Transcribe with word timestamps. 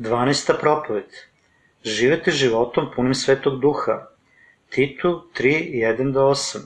12. 0.00 0.60
propoved. 0.60 1.04
Živete 1.84 2.30
životom 2.30 2.86
punim 2.94 3.14
svetog 3.14 3.58
duha. 3.60 4.06
Titu 4.70 5.10
3, 5.38 5.50
1 5.74 6.12
do 6.12 6.20
8. 6.20 6.58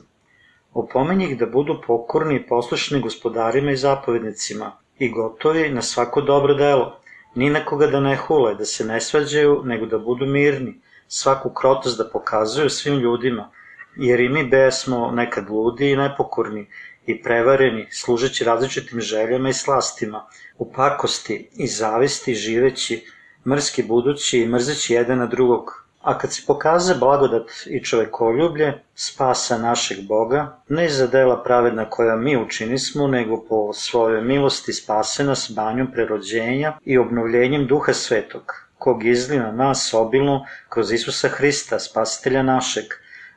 Opomenji 0.73 1.25
ih 1.25 1.39
da 1.39 1.47
budu 1.47 1.81
pokorni 1.87 2.37
i 2.37 2.47
poslušni 2.47 3.01
gospodarima 3.01 3.73
i 3.73 3.77
zapovednicima 3.77 4.69
i 4.99 5.09
gotovi 5.11 5.69
na 5.69 5.83
svako 5.83 6.21
dobro 6.21 6.55
delo. 6.55 7.01
Ni 7.35 7.51
na 7.51 7.65
koga 7.65 7.87
da 7.87 8.01
ne 8.01 8.17
hule, 8.17 8.55
da 8.55 8.65
se 8.65 8.85
ne 8.85 9.01
svađaju, 9.01 9.63
nego 9.65 9.87
da 9.87 9.99
budu 9.99 10.27
mirni, 10.27 10.81
svaku 11.09 11.51
krotost 11.51 11.99
da 11.99 12.09
pokazuju 12.13 12.71
svim 12.71 12.99
ljudima, 12.99 13.51
jer 13.97 14.21
i 14.21 14.29
mi 14.29 14.45
besmo 14.45 15.11
nekad 15.11 15.51
ludi 15.51 15.91
i 15.91 15.97
nepokorni 15.97 16.67
i 17.07 17.23
prevareni, 17.23 17.87
služeći 17.91 18.45
različitim 18.45 19.01
željama 19.01 19.49
i 19.49 19.55
slastima, 19.55 20.27
u 20.59 20.73
pakosti 20.73 21.49
i 21.53 21.67
zavisti 21.67 22.35
živeći, 22.35 23.05
mrski 23.47 23.83
budući 23.83 24.39
i 24.41 24.49
mrzeći 24.49 24.95
jedan 24.95 25.19
na 25.19 25.27
drugog. 25.27 25.85
A 26.03 26.19
kad 26.19 26.33
se 26.33 26.43
pokaze 26.47 26.95
blagodat 26.95 27.51
i 27.67 27.85
čovekoljublje, 27.85 28.73
spasa 28.95 29.59
našeg 29.59 30.07
Boga, 30.09 30.57
ne 30.69 30.89
za 30.89 31.07
dela 31.07 31.43
pravedna 31.43 31.91
koja 31.91 32.17
mi 32.17 32.37
učinismo, 32.37 33.07
nego 33.07 33.45
po 33.49 33.73
svojoj 33.73 34.23
milosti 34.23 34.73
spase 34.73 35.25
nas 35.25 35.53
banjom 35.57 35.93
prerođenja 35.93 36.73
i 36.85 36.99
obnovljenjem 36.99 37.67
duha 37.67 37.93
svetog, 37.93 38.55
kog 38.79 39.05
izli 39.05 39.39
na 39.39 39.53
nas 39.53 39.95
obilno 39.95 40.47
kroz 40.69 40.93
Isusa 40.93 41.29
Hrista, 41.29 41.79
spasitelja 41.79 42.43
našeg, 42.43 42.85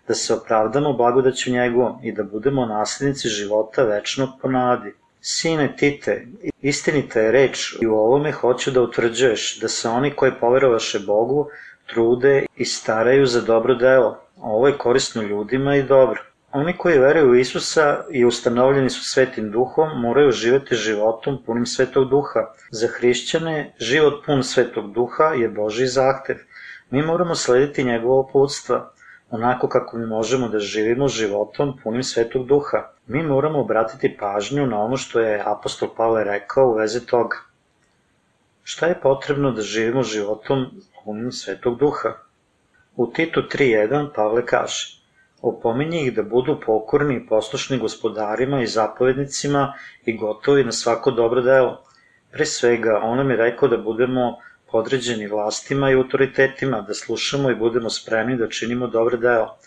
da 0.08 0.14
se 0.14 0.34
opravdamo 0.34 0.94
blagodaću 0.94 1.52
njegovom 1.52 2.00
i 2.04 2.12
da 2.12 2.24
budemo 2.24 2.66
naslednici 2.66 3.27
života 3.27 3.84
večnog 3.84 4.30
po 4.42 4.49
nadi. 4.49 4.94
Sine 5.21 5.76
Tite, 5.77 6.27
istinita 6.62 7.20
je 7.20 7.32
reč 7.32 7.76
i 7.82 7.87
u 7.87 7.96
ovome 7.96 8.32
hoću 8.32 8.71
da 8.71 8.82
utvrđuješ 8.82 9.59
da 9.59 9.68
se 9.68 9.90
oni 9.90 10.12
koji 10.12 10.32
poverovaše 10.40 10.99
Bogu 10.99 11.49
trude 11.85 12.46
i 12.55 12.65
staraju 12.65 13.26
za 13.26 13.41
dobro 13.41 13.76
delo. 13.76 14.20
Ovo 14.37 14.68
je 14.68 14.77
korisno 14.77 15.21
ljudima 15.21 15.76
i 15.76 15.84
dobro. 15.84 16.21
Oni 16.51 16.77
koji 16.77 16.99
veruju 16.99 17.32
u 17.32 17.35
Isusa 17.35 18.04
i 18.12 18.26
ustanovljeni 18.26 18.90
su 18.90 19.04
svetim 19.04 19.51
duhom 19.51 20.01
moraju 20.01 20.32
živeti 20.32 20.76
životom 20.76 21.43
punim 21.46 21.65
svetog 21.65 22.09
duha. 22.09 22.40
Za 22.71 22.87
hrišćane 22.87 23.74
život 23.79 24.26
pun 24.26 24.43
svetog 24.43 24.93
duha 24.93 25.24
je 25.24 25.49
Boži 25.49 25.87
zahtev. 25.87 26.35
Mi 26.90 27.02
moramo 27.02 27.35
slediti 27.35 27.84
njegovo 27.84 28.29
putstva 28.34 28.91
onako 29.32 29.70
kako 29.70 29.98
mi 29.98 30.06
možemo 30.06 30.48
da 30.48 30.60
živimo 30.60 31.08
životom 31.08 31.78
punim 31.84 32.04
svetog 32.04 32.48
duha. 32.48 32.90
Mi 33.08 33.24
moramo 33.24 33.60
obratiti 33.60 34.18
pažnju 34.20 34.68
na 34.68 34.84
ono 34.84 34.98
što 34.98 35.20
je 35.20 35.44
apostol 35.46 35.90
Pavle 35.98 36.24
rekao 36.24 36.68
u 36.68 36.74
veze 36.74 37.06
toga. 37.06 37.38
Šta 38.64 38.88
je 38.88 39.02
potrebno 39.02 39.52
da 39.52 39.62
živimo 39.62 40.04
životom 40.04 40.66
punim 41.04 41.32
svetog 41.32 41.80
duha? 41.80 42.14
U 42.96 43.08
Titu 43.08 43.42
3.1 43.42 44.10
Pavle 44.16 44.46
kaže 44.46 44.98
Opominje 45.42 46.02
ih 46.02 46.14
da 46.16 46.24
budu 46.24 46.60
pokorni 46.66 47.16
i 47.16 47.28
poslušni 47.28 47.78
gospodarima 47.78 48.62
i 48.62 48.68
zapovednicima 48.68 49.74
i 50.05 50.18
gotovi 50.18 50.64
na 50.64 50.72
svako 50.72 51.12
dobro 51.12 51.42
delo. 51.42 51.84
Pre 52.32 52.46
svega, 52.46 53.00
on 53.04 53.18
nam 53.18 53.30
je 53.32 53.38
rekao 53.38 53.70
da 53.70 53.78
budemo 53.78 54.38
podređeni 54.71 55.27
vlastima 55.27 55.91
i 55.91 55.96
autoritetima, 55.96 56.82
da 56.82 56.93
slušamo 56.93 57.51
i 57.51 57.55
budemo 57.55 57.90
spremni 57.90 58.37
da 58.37 58.49
činimo 58.49 58.87
dobre 58.87 59.18
delo. 59.18 59.57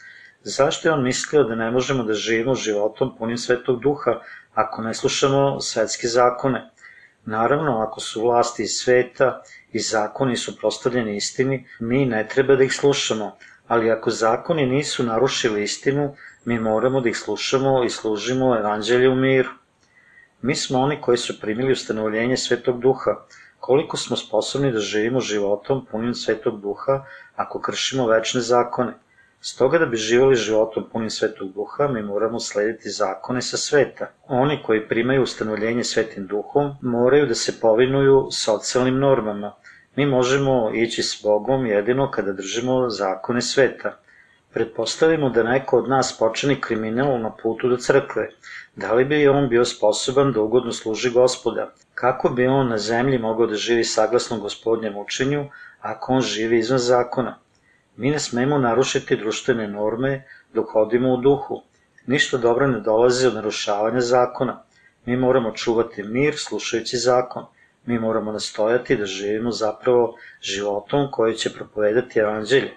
Zašto 0.43 0.89
je 0.89 0.93
on 0.93 1.03
mislio 1.03 1.45
da 1.45 1.55
ne 1.55 1.71
možemo 1.71 2.03
da 2.03 2.15
živimo 2.15 2.55
životom 2.55 3.17
punim 3.19 3.39
svetog 3.39 3.81
duha 3.81 4.21
ako 4.55 4.83
ne 4.83 4.95
slušamo 4.95 5.61
svetske 5.61 6.09
zakone? 6.09 6.71
Naravno, 7.25 7.81
ako 7.81 8.01
su 8.01 8.23
vlasti 8.23 8.63
iz 8.63 8.71
sveta 8.71 9.43
i 9.73 9.79
zakoni 9.79 10.37
su 10.37 10.57
prostavljeni 10.57 11.17
istini, 11.17 11.67
mi 11.81 12.07
ne 12.07 12.29
treba 12.29 12.57
da 12.57 12.65
ih 12.65 12.73
slušamo, 12.73 13.37
ali 13.69 13.91
ako 13.91 14.11
zakoni 14.11 14.67
nisu 14.67 15.05
narušili 15.05 15.63
istinu, 15.63 16.15
mi 16.45 16.59
moramo 16.59 17.01
da 17.01 17.09
ih 17.09 17.17
slušamo 17.17 17.85
i 17.85 17.91
služimo 17.91 18.57
evanđelje 18.59 19.09
u 19.09 19.15
miru. 19.15 19.51
Mi 20.43 20.57
smo 20.57 20.81
oni 20.81 21.01
koji 21.01 21.19
su 21.19 21.41
primili 21.41 21.73
ustanovljenje 21.73 22.37
svetog 22.37 22.81
duha, 22.81 23.11
koliko 23.61 23.97
smo 23.97 24.17
sposobni 24.17 24.73
da 24.73 24.79
živimo 24.79 25.21
životom 25.21 25.87
punim 25.91 26.15
svetog 26.15 26.61
duha 26.61 27.05
ako 27.37 27.61
kršimo 27.61 28.07
večne 28.07 28.41
zakone. 28.41 28.93
Stoga 29.43 29.79
da 29.79 29.87
bi 29.87 29.97
živali 29.97 30.37
životom 30.37 30.85
punim 30.93 31.11
svetog 31.11 31.53
duha, 31.53 31.89
mi 31.89 32.03
moramo 32.03 32.41
slediti 32.41 32.91
zakone 32.91 33.43
sa 33.43 33.57
sveta. 33.57 34.11
Oni 34.29 34.63
koji 34.63 34.89
primaju 34.89 35.23
ustanovljenje 35.23 35.85
svetim 35.85 36.27
duhom 36.27 36.75
moraju 36.83 37.27
da 37.27 37.35
se 37.35 37.61
povinuju 37.61 38.29
socijalnim 38.33 38.99
normama. 38.99 39.53
Mi 39.97 40.07
možemo 40.07 40.71
ići 40.75 41.03
s 41.03 41.23
Bogom 41.23 41.67
jedino 41.67 42.11
kada 42.11 42.33
držimo 42.33 42.89
zakone 42.91 43.43
sveta. 43.43 43.97
Pretpostavimo 44.53 45.31
da 45.31 45.43
neko 45.43 45.79
od 45.79 45.89
nas 45.89 46.17
počini 46.19 46.61
kriminal 46.61 47.21
na 47.21 47.31
putu 47.43 47.69
do 47.69 47.77
crkve. 47.77 48.29
Da 48.77 48.93
li 48.93 49.05
bi 49.05 49.29
on 49.29 49.49
bio 49.49 49.65
sposoban 49.65 50.33
da 50.33 50.41
ugodno 50.41 50.73
služi 50.73 51.11
gospoda? 51.11 51.73
Kako 52.01 52.29
bi 52.29 52.47
on 52.47 52.69
na 52.69 52.79
zemlji 52.79 53.19
mogao 53.19 53.47
da 53.47 53.55
živi 53.55 53.85
saglasno 53.85 54.39
gospodnjem 54.39 54.97
učenju 54.97 55.45
ako 55.81 56.13
on 56.13 56.21
živi 56.21 56.59
izvan 56.59 56.79
zakona? 56.79 57.39
Mi 57.97 58.11
ne 58.11 58.19
smemo 58.19 58.59
narušiti 58.59 59.17
društvene 59.17 59.69
norme 59.69 60.25
dok 60.55 60.71
hodimo 60.73 61.13
u 61.15 61.17
duhu. 61.17 61.63
Ništa 62.07 62.39
dobro 62.39 62.67
ne 62.67 62.81
dolazi 62.81 63.27
od 63.27 63.35
narušavanja 63.35 64.01
zakona. 64.01 64.63
Mi 65.05 65.17
moramo 65.17 65.53
čuvati 65.53 66.03
mir 66.03 66.35
slušajući 66.37 66.97
zakon. 66.97 67.47
Mi 67.87 67.99
moramo 67.99 68.33
nastojati 68.33 68.97
da 68.97 69.07
živimo 69.07 69.51
zapravo 69.51 70.15
životom 70.41 71.11
koji 71.11 71.35
će 71.35 71.53
propovedati 71.53 72.19
evanđelje. 72.19 72.73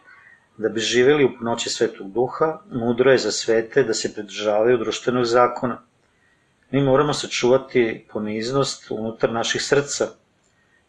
Da 0.58 0.70
bi 0.70 0.80
živeli 0.80 1.26
u 1.26 1.44
noći 1.44 1.70
svetog 1.70 2.12
duha, 2.12 2.60
mudro 2.72 3.12
je 3.12 3.18
za 3.18 3.32
svete 3.32 3.84
da 3.84 3.94
se 3.94 4.14
pridržavaju 4.14 4.78
društvenog 4.78 5.26
zakona. 5.26 5.82
Mi 6.74 6.82
moramo 6.82 7.14
sačuvati 7.14 8.06
poniznost 8.12 8.88
unutar 8.92 9.32
naših 9.32 9.62
srca. 9.62 10.08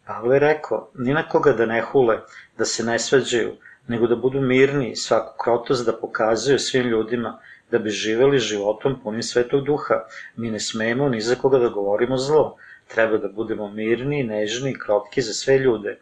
Pavle 0.05 0.35
je 0.35 0.39
rekao, 0.39 0.89
ni 0.95 1.13
na 1.13 1.23
koga 1.29 1.51
da 1.53 1.65
ne 1.65 1.81
hule, 1.81 2.15
da 2.57 2.65
se 2.65 2.83
ne 2.83 2.99
svađaju, 2.99 3.51
nego 3.87 4.07
da 4.07 4.15
budu 4.15 4.41
mirni, 4.41 4.95
svaku 4.95 5.37
krotost 5.43 5.85
da 5.85 5.93
pokazuju 5.93 6.59
svim 6.59 6.87
ljudima, 6.87 7.39
da 7.71 7.79
bi 7.79 7.89
živeli 7.89 8.39
životom 8.39 8.95
punim 9.03 9.23
svetog 9.23 9.65
duha. 9.65 9.99
Mi 10.35 10.51
ne 10.51 10.59
smemo 10.59 11.09
ni 11.09 11.21
za 11.21 11.35
koga 11.35 11.59
da 11.59 11.69
govorimo 11.69 12.17
zlo. 12.17 12.55
Treba 12.87 13.17
da 13.17 13.27
budemo 13.27 13.69
mirni, 13.71 14.23
nežni 14.23 14.71
i 14.71 14.79
krotki 14.79 15.21
za 15.21 15.33
sve 15.33 15.57
ljude. 15.57 15.99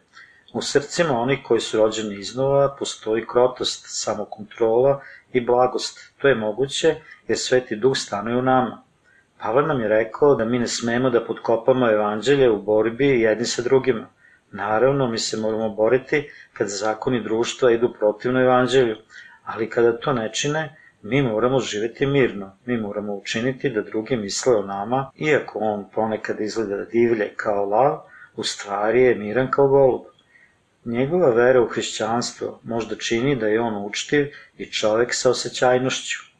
U 0.54 0.62
srcima 0.62 1.20
onih 1.20 1.38
koji 1.44 1.60
su 1.60 1.78
rođeni 1.78 2.14
iznova 2.14 2.76
postoji 2.78 3.26
krotost, 3.26 3.84
samokontrola 3.88 5.00
i 5.32 5.40
blagost. 5.40 6.00
To 6.18 6.28
je 6.28 6.34
moguće 6.34 6.96
jer 7.28 7.38
sveti 7.38 7.76
duh 7.76 7.96
stanuje 7.96 8.36
u 8.36 8.42
nama. 8.42 8.84
Pavle 9.44 9.62
nam 9.62 9.80
je 9.80 9.88
rekao 9.88 10.34
da 10.34 10.44
mi 10.44 10.58
ne 10.58 10.66
smemo 10.66 11.10
da 11.10 11.20
podkopamo 11.24 11.90
evanđelje 11.90 12.50
u 12.50 12.62
borbi 12.62 13.08
jedni 13.20 13.44
sa 13.44 13.62
drugima. 13.62 14.06
Naravno, 14.52 15.08
mi 15.08 15.18
se 15.18 15.36
moramo 15.36 15.68
boriti 15.68 16.30
kad 16.52 16.68
zakoni 16.68 17.20
društva 17.22 17.70
idu 17.72 17.92
protivno 17.98 18.40
evanđelju, 18.40 18.96
ali 19.44 19.70
kada 19.70 19.98
to 19.98 20.12
ne 20.12 20.32
čine, 20.32 20.76
mi 21.02 21.22
moramo 21.22 21.60
živeti 21.60 22.06
mirno, 22.06 22.56
mi 22.66 22.78
moramo 22.78 23.14
učiniti 23.14 23.70
da 23.70 23.82
drugi 23.82 24.16
misle 24.16 24.56
o 24.56 24.62
nama, 24.62 25.10
iako 25.16 25.58
on 25.58 25.84
ponekad 25.94 26.40
izgleda 26.40 26.84
divlje 26.84 27.32
kao 27.36 27.64
lav, 27.64 27.98
u 28.36 28.42
stvari 28.42 29.02
je 29.02 29.14
miran 29.14 29.50
kao 29.50 29.68
golub. 29.68 30.02
Njegova 30.84 31.30
vera 31.30 31.62
u 31.62 31.66
hrišćanstvo 31.66 32.60
možda 32.62 32.96
čini 32.96 33.36
da 33.36 33.46
je 33.46 33.60
on 33.60 33.84
učtiv 33.86 34.26
i 34.58 34.72
čovek 34.72 35.14
sa 35.14 35.30
osjećajnošću. 35.30 36.33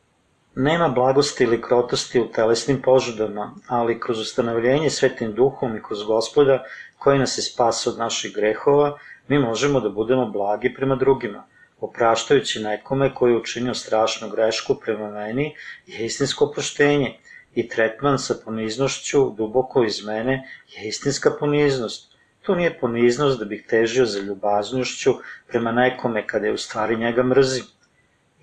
Nema 0.57 0.89
blagosti 0.89 1.45
ili 1.45 1.63
krotosti 1.63 2.21
u 2.21 2.29
telesnim 2.33 2.83
požudama, 2.83 3.55
ali 3.67 4.01
kroz 4.01 4.21
ustanovljenje 4.21 4.91
svetim 4.91 5.33
duhom 5.35 5.77
i 5.77 5.83
kroz 5.83 6.05
gospoda 6.05 6.63
koji 6.99 7.19
nas 7.19 7.39
je 7.39 7.43
spas 7.43 7.87
od 7.87 7.99
naših 7.99 8.35
grehova, 8.35 8.99
mi 9.29 9.39
možemo 9.39 9.81
da 9.81 9.89
budemo 9.89 10.27
blagi 10.27 10.75
prema 10.75 10.97
drugima. 10.97 11.45
Opraštajući 11.81 12.63
nekome 12.63 13.15
koji 13.15 13.33
je 13.33 13.39
učinio 13.39 13.75
strašnu 13.75 14.31
grešku 14.31 14.75
prema 14.75 15.11
meni 15.11 15.57
je 15.87 16.07
istinsko 16.07 16.45
oproštenje 16.45 17.19
i 17.55 17.69
tretman 17.69 18.19
sa 18.19 18.35
poniznošću 18.45 19.31
duboko 19.37 19.85
iz 19.85 20.05
mene 20.05 20.49
je 20.69 20.89
istinska 20.89 21.31
poniznost. 21.41 22.15
To 22.43 22.55
nije 22.55 22.79
poniznost 22.79 23.39
da 23.39 23.45
bih 23.45 23.67
težio 23.69 24.07
za 24.07 24.21
ljubaznošću 24.21 25.15
prema 25.49 25.73
nekome 25.73 26.27
kada 26.27 26.47
je 26.47 26.53
u 26.53 26.59
stvari 26.59 26.97
njega 26.97 27.23
mrzim 27.23 27.65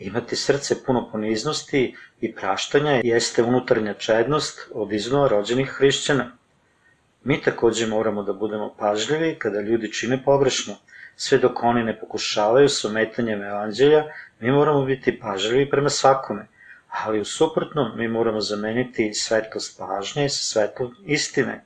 Imati 0.01 0.35
srce 0.35 0.83
puno 0.85 1.09
poniznosti 1.11 1.95
i 2.21 2.35
praštanja 2.35 2.91
jeste 3.03 3.43
unutarnja 3.43 3.93
čednost 3.93 4.59
od 4.73 4.93
iznova 4.93 5.27
rođenih 5.27 5.69
hrišćana. 5.69 6.31
Mi 7.23 7.41
takođe 7.41 7.87
moramo 7.87 8.23
da 8.23 8.33
budemo 8.33 8.73
pažljivi 8.79 9.35
kada 9.39 9.61
ljudi 9.61 9.91
čine 9.93 10.23
pogrešno. 10.23 10.75
Sve 11.15 11.37
dok 11.37 11.63
oni 11.63 11.83
ne 11.83 11.99
pokušavaju 11.99 12.69
s 12.69 12.85
ometanjem 12.85 13.43
evanđelja, 13.43 14.03
mi 14.39 14.51
moramo 14.51 14.85
biti 14.85 15.19
pažljivi 15.19 15.69
prema 15.69 15.89
svakome. 15.89 16.47
Ali 16.87 17.21
u 17.21 17.25
suprotnom, 17.25 17.91
mi 17.95 18.07
moramo 18.07 18.41
zameniti 18.41 19.13
svetlost 19.13 19.79
pažnje 19.79 20.29
sa 20.29 20.43
svetlom 20.43 20.95
istine. 21.05 21.63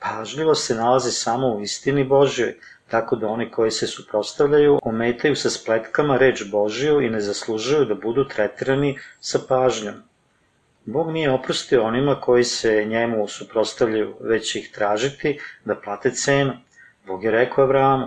Pažljivo 0.00 0.54
se 0.54 0.74
nalazi 0.74 1.10
samo 1.10 1.54
u 1.54 1.62
istini 1.62 2.04
Božjoj, 2.04 2.56
tako 2.90 3.16
da 3.16 3.26
oni 3.28 3.50
koji 3.50 3.70
se 3.70 3.86
suprostavljaju 3.86 4.78
ometaju 4.82 5.36
sa 5.36 5.50
spletkama 5.50 6.16
reč 6.16 6.44
Božiju 6.50 7.00
i 7.00 7.10
ne 7.10 7.20
zaslužuju 7.20 7.84
da 7.84 7.94
budu 7.94 8.24
tretirani 8.24 8.98
sa 9.20 9.38
pažnjom. 9.48 9.94
Bog 10.84 11.10
nije 11.12 11.30
oprostio 11.30 11.84
onima 11.84 12.20
koji 12.20 12.44
se 12.44 12.84
njemu 12.84 13.28
suprostavljaju, 13.28 14.14
već 14.20 14.54
ih 14.56 14.70
tražiti 14.74 15.38
da 15.64 15.74
plate 15.74 16.10
cenu. 16.10 16.52
Bog 17.06 17.24
je 17.24 17.30
rekao 17.30 17.64
Abrahamu, 17.64 18.06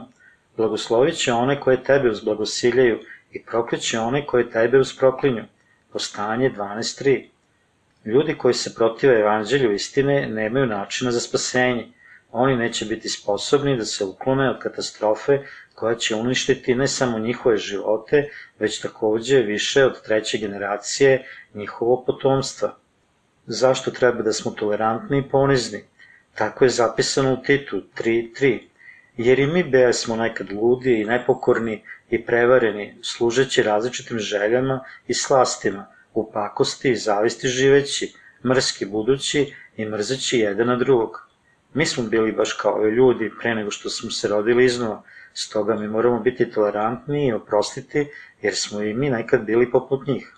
blagoslovit 0.57 1.15
će 1.15 1.33
one 1.33 1.59
koje 1.59 1.83
tebe 1.83 2.09
uzblagosiljaju 2.09 2.99
i 3.31 3.43
prokliće 3.43 3.99
one 3.99 4.25
koje 4.25 4.49
tebe 4.49 4.79
usproklinju. 4.79 5.43
Postanje 5.93 6.49
12.3 6.49 7.25
Ljudi 8.05 8.35
koji 8.37 8.53
se 8.53 8.73
protive 8.75 9.19
evanđelju 9.19 9.73
istine 9.73 10.27
nemaju 10.27 10.65
načina 10.65 11.11
za 11.11 11.19
spasenje. 11.19 11.87
Oni 12.31 12.55
neće 12.55 12.85
biti 12.85 13.09
sposobni 13.09 13.77
da 13.77 13.85
se 13.85 14.05
uklone 14.05 14.49
od 14.49 14.59
katastrofe 14.59 15.39
koja 15.75 15.95
će 15.95 16.15
uništiti 16.15 16.75
ne 16.75 16.87
samo 16.87 17.19
njihove 17.19 17.57
živote, 17.57 18.29
već 18.59 18.81
takođe 18.81 19.39
više 19.39 19.85
od 19.85 20.01
treće 20.01 20.37
generacije 20.37 21.25
njihovo 21.53 22.03
potomstva. 22.05 22.75
Zašto 23.45 23.91
treba 23.91 24.21
da 24.21 24.33
smo 24.33 24.51
tolerantni 24.51 25.17
i 25.17 25.29
ponizni? 25.29 25.83
Tako 26.35 26.65
je 26.65 26.69
zapisano 26.69 27.33
u 27.33 27.43
Titu 27.43 27.81
3.3. 27.97 28.59
Jer 29.17 29.39
i 29.39 29.47
mi 29.47 29.63
beja 29.63 29.93
smo 29.93 30.15
nekad 30.15 30.51
ludi 30.51 31.01
i 31.01 31.05
nepokorni 31.05 31.83
i 32.09 32.25
prevareni, 32.25 32.95
služeći 33.01 33.63
različitim 33.63 34.19
željama 34.19 34.83
i 35.07 35.13
slastima, 35.13 35.87
u 36.13 36.31
pakosti 36.31 36.91
i 36.91 36.95
zavisti 36.95 37.47
živeći, 37.47 38.13
mrski 38.45 38.85
budući 38.85 39.53
i 39.77 39.85
mrzeći 39.85 40.39
jedan 40.39 40.67
na 40.67 40.75
drugog. 40.75 41.30
Mi 41.73 41.85
smo 41.85 42.03
bili 42.03 42.31
baš 42.31 42.53
kao 42.53 42.85
ljudi 42.85 43.31
pre 43.41 43.55
nego 43.55 43.71
što 43.71 43.89
smo 43.89 44.11
se 44.11 44.27
rodili 44.27 44.65
iznova, 44.65 45.03
stoga 45.33 45.75
mi 45.75 45.87
moramo 45.87 46.19
biti 46.19 46.51
tolerantni 46.51 47.27
i 47.27 47.33
oprostiti, 47.33 48.07
jer 48.41 48.55
smo 48.55 48.81
i 48.81 48.93
mi 48.93 49.09
nekad 49.09 49.41
bili 49.45 49.71
poput 49.71 50.07
njih. 50.07 50.37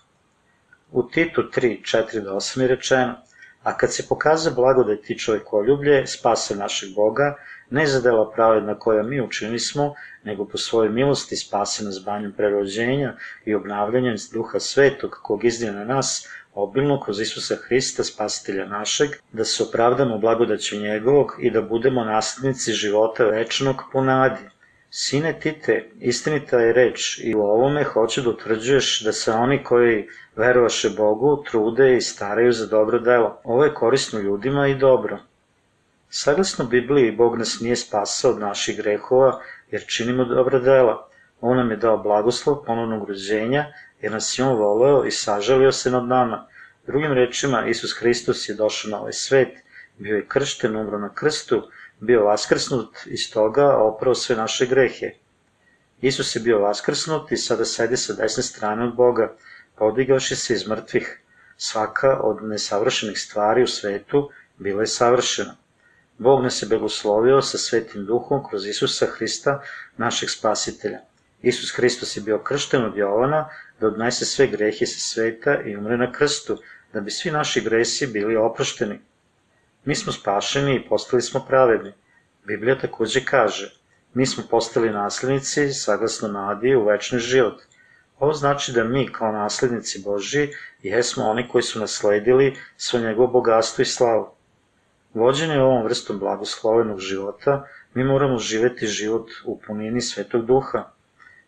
U 0.92 1.02
Titu 1.02 1.42
3, 1.56 1.96
4 1.96 2.20
do 2.20 2.34
8 2.34 2.60
je 2.60 2.68
rečeno, 2.68 3.14
a 3.62 3.76
kad 3.76 3.94
se 3.94 4.08
pokaza 4.08 4.50
blagodat 4.50 5.10
i 5.10 5.18
čovekoljublje, 5.18 6.06
spase 6.06 6.56
našeg 6.56 6.94
Boga, 6.94 7.36
ne 7.70 7.86
za 7.86 8.00
dela 8.00 8.30
pravedna 8.30 8.78
koja 8.78 9.02
mi 9.02 9.20
učinili 9.20 9.58
smo, 9.58 9.94
nego 10.24 10.44
po 10.44 10.58
svojoj 10.58 10.88
milosti 10.88 11.36
spase 11.36 11.84
nas 11.84 12.04
banjem 12.04 12.32
prerođenja 12.32 13.16
i 13.44 13.54
obnavljanjem 13.54 14.16
duha 14.32 14.60
svetog 14.60 15.18
kog 15.22 15.44
izdje 15.44 15.72
na 15.72 15.84
nas, 15.84 16.28
obilno 16.54 17.00
kroz 17.00 17.20
Isusa 17.20 17.56
Hrista, 17.56 18.04
spasitelja 18.04 18.66
našeg, 18.66 19.10
da 19.32 19.44
se 19.44 19.62
opravdamo 19.62 20.18
blagodaću 20.18 20.76
njegovog 20.76 21.36
i 21.38 21.50
da 21.50 21.62
budemo 21.62 22.04
naslednici 22.04 22.72
života 22.72 23.24
večnog 23.24 23.82
po 23.92 24.02
nadi. 24.02 24.44
Sine 24.90 25.32
Tite, 25.40 25.90
istinita 26.00 26.58
je 26.60 26.72
reč 26.72 27.20
i 27.22 27.34
u 27.34 27.40
ovome 27.40 27.84
hoće 27.84 28.22
da 28.22 28.30
utvrđuješ 28.30 29.00
da 29.00 29.12
se 29.12 29.32
oni 29.32 29.64
koji 29.64 30.08
verovaše 30.36 30.90
Bogu 30.90 31.44
trude 31.50 31.96
i 31.96 32.00
staraju 32.00 32.52
za 32.52 32.66
dobro 32.66 32.98
delo. 32.98 33.40
Ovo 33.44 33.64
je 33.64 33.74
korisno 33.74 34.20
ljudima 34.20 34.68
i 34.68 34.74
dobro. 34.74 35.18
Saglasno 36.08 36.64
Bibliji, 36.64 37.12
Bog 37.12 37.38
nas 37.38 37.60
nije 37.60 37.76
spasao 37.76 38.30
od 38.30 38.38
naših 38.38 38.76
grehova, 38.76 39.40
jer 39.70 39.86
činimo 39.86 40.24
dobra 40.24 40.58
dela. 40.58 41.08
On 41.40 41.56
nam 41.56 41.70
je 41.70 41.76
dao 41.76 41.98
blagoslov 41.98 42.64
ponovnog 42.64 43.08
rođenja, 43.08 43.66
jer 44.00 44.12
nas 44.12 44.38
je 44.38 44.44
On 44.44 44.56
voleo 44.56 45.04
i 45.04 45.10
sažalio 45.10 45.72
se 45.72 45.90
nad 45.90 46.04
nama. 46.04 46.46
Drugim 46.86 47.12
rečima, 47.12 47.66
Isus 47.66 47.98
Hristos 47.98 48.48
je 48.48 48.54
došao 48.54 48.90
na 48.90 49.00
ovaj 49.00 49.12
svet, 49.12 49.58
bio 49.98 50.16
je 50.16 50.26
kršten, 50.28 50.76
umro 50.76 50.98
na 50.98 51.14
krstu, 51.14 51.62
bio 52.00 52.24
vaskrsnut 52.24 52.96
i 53.06 53.16
stoga 53.16 53.76
oprao 53.76 54.14
sve 54.14 54.36
naše 54.36 54.66
grehe. 54.66 55.10
Isus 56.00 56.36
je 56.36 56.40
bio 56.40 56.58
vaskrsnut 56.58 57.32
i 57.32 57.36
sada 57.36 57.64
sedi 57.64 57.96
sa 57.96 58.12
desne 58.12 58.42
strane 58.42 58.84
od 58.84 58.94
Boga, 58.94 59.36
podigaoši 59.76 60.36
se 60.36 60.54
iz 60.54 60.66
mrtvih. 60.68 61.20
Svaka 61.56 62.20
od 62.22 62.42
nesavršenih 62.42 63.18
stvari 63.20 63.62
u 63.62 63.66
svetu 63.66 64.30
bila 64.58 64.82
je 64.82 64.86
savršena. 64.86 65.56
Bog 66.18 66.42
nas 66.42 66.62
je 66.62 66.68
blagoslovio 66.68 67.42
sa 67.42 67.58
svetim 67.58 68.06
duhom 68.06 68.44
kroz 68.48 68.66
Isusa 68.66 69.06
Hrista, 69.06 69.62
našeg 69.96 70.30
spasitelja. 70.30 70.98
Isus 71.44 71.76
Hristos 71.76 72.16
je 72.16 72.22
bio 72.22 72.38
kršten 72.38 72.84
od 72.84 72.96
Jovana 72.96 73.48
da 73.80 73.86
odnese 73.86 74.24
sve 74.24 74.46
grehe 74.46 74.86
sa 74.86 75.00
sveta 75.00 75.60
i 75.62 75.76
umre 75.76 75.96
na 75.96 76.12
krstu, 76.12 76.56
da 76.92 77.00
bi 77.00 77.10
svi 77.10 77.30
naši 77.30 77.60
gresi 77.60 78.06
bili 78.06 78.36
oprošteni. 78.36 79.00
Mi 79.84 79.94
smo 79.94 80.12
spašeni 80.12 80.76
i 80.76 80.88
postali 80.88 81.22
smo 81.22 81.44
pravedni. 81.48 81.92
Biblija 82.44 82.78
takođe 82.78 83.24
kaže, 83.24 83.72
mi 84.14 84.26
smo 84.26 84.44
postali 84.50 84.90
naslednici 84.90 85.72
saglasno 85.72 86.28
nadi 86.28 86.74
u 86.74 86.84
večni 86.84 87.18
život. 87.18 87.62
Ovo 88.18 88.32
znači 88.32 88.72
da 88.72 88.84
mi 88.84 89.12
kao 89.12 89.32
naslednici 89.32 90.02
Božji 90.04 90.50
jesmo 90.82 91.24
oni 91.24 91.48
koji 91.48 91.62
su 91.62 91.80
nasledili 91.80 92.56
svo 92.76 93.00
njegovo 93.00 93.28
bogatstvo 93.28 93.82
i 93.82 93.84
slavu. 93.84 94.28
Vođeni 95.14 95.58
ovom 95.58 95.84
vrstom 95.84 96.18
blagoslovenog 96.18 97.00
života, 97.00 97.66
mi 97.94 98.04
moramo 98.04 98.38
živeti 98.38 98.86
život 98.86 99.30
u 99.44 99.60
punini 99.60 100.00
Svetog 100.00 100.46
Duha. 100.46 100.93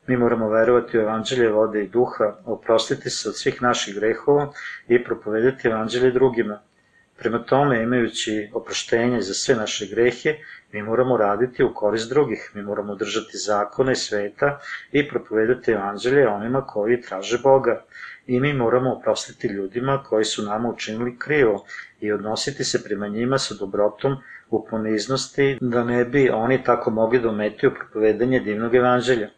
Mi 0.08 0.16
moramo 0.16 0.48
verovati 0.48 0.98
u 0.98 1.00
evanđelje 1.00 1.48
vode 1.48 1.84
i 1.84 1.88
duha, 1.88 2.36
oprostiti 2.44 3.10
se 3.10 3.28
od 3.28 3.36
svih 3.36 3.62
naših 3.62 3.94
grehova 3.94 4.52
i 4.88 5.04
propovedati 5.04 5.68
evanđelje 5.68 6.10
drugima. 6.10 6.60
Prema 7.18 7.38
tome, 7.38 7.82
imajući 7.82 8.50
oproštenje 8.54 9.20
za 9.20 9.34
sve 9.34 9.54
naše 9.54 9.86
grehe, 9.86 10.34
mi 10.72 10.82
moramo 10.82 11.16
raditi 11.16 11.64
u 11.64 11.74
korist 11.74 12.08
drugih, 12.08 12.50
mi 12.54 12.62
moramo 12.62 12.94
držati 12.94 13.38
zakone 13.38 13.94
sveta 13.94 14.58
i 14.92 15.08
propovedati 15.08 15.70
evanđelje 15.70 16.28
onima 16.28 16.66
koji 16.66 17.00
traže 17.00 17.38
Boga. 17.42 17.84
I 18.26 18.40
mi 18.40 18.52
moramo 18.52 18.92
oprostiti 18.92 19.48
ljudima 19.48 20.02
koji 20.02 20.24
su 20.24 20.42
nama 20.42 20.68
učinili 20.68 21.18
krivo 21.18 21.64
i 22.00 22.12
odnositi 22.12 22.64
se 22.64 22.84
prema 22.84 23.08
njima 23.08 23.38
sa 23.38 23.54
dobrotom 23.54 24.16
u 24.50 24.66
poniznosti, 24.70 25.58
da 25.60 25.84
ne 25.84 26.04
bi 26.04 26.30
oni 26.30 26.64
tako 26.64 26.90
mogli 26.90 27.20
da 27.20 27.28
ometiju 27.28 27.74
propovedanje 27.74 28.40
divnog 28.40 28.74
evanđelja. 28.74 29.30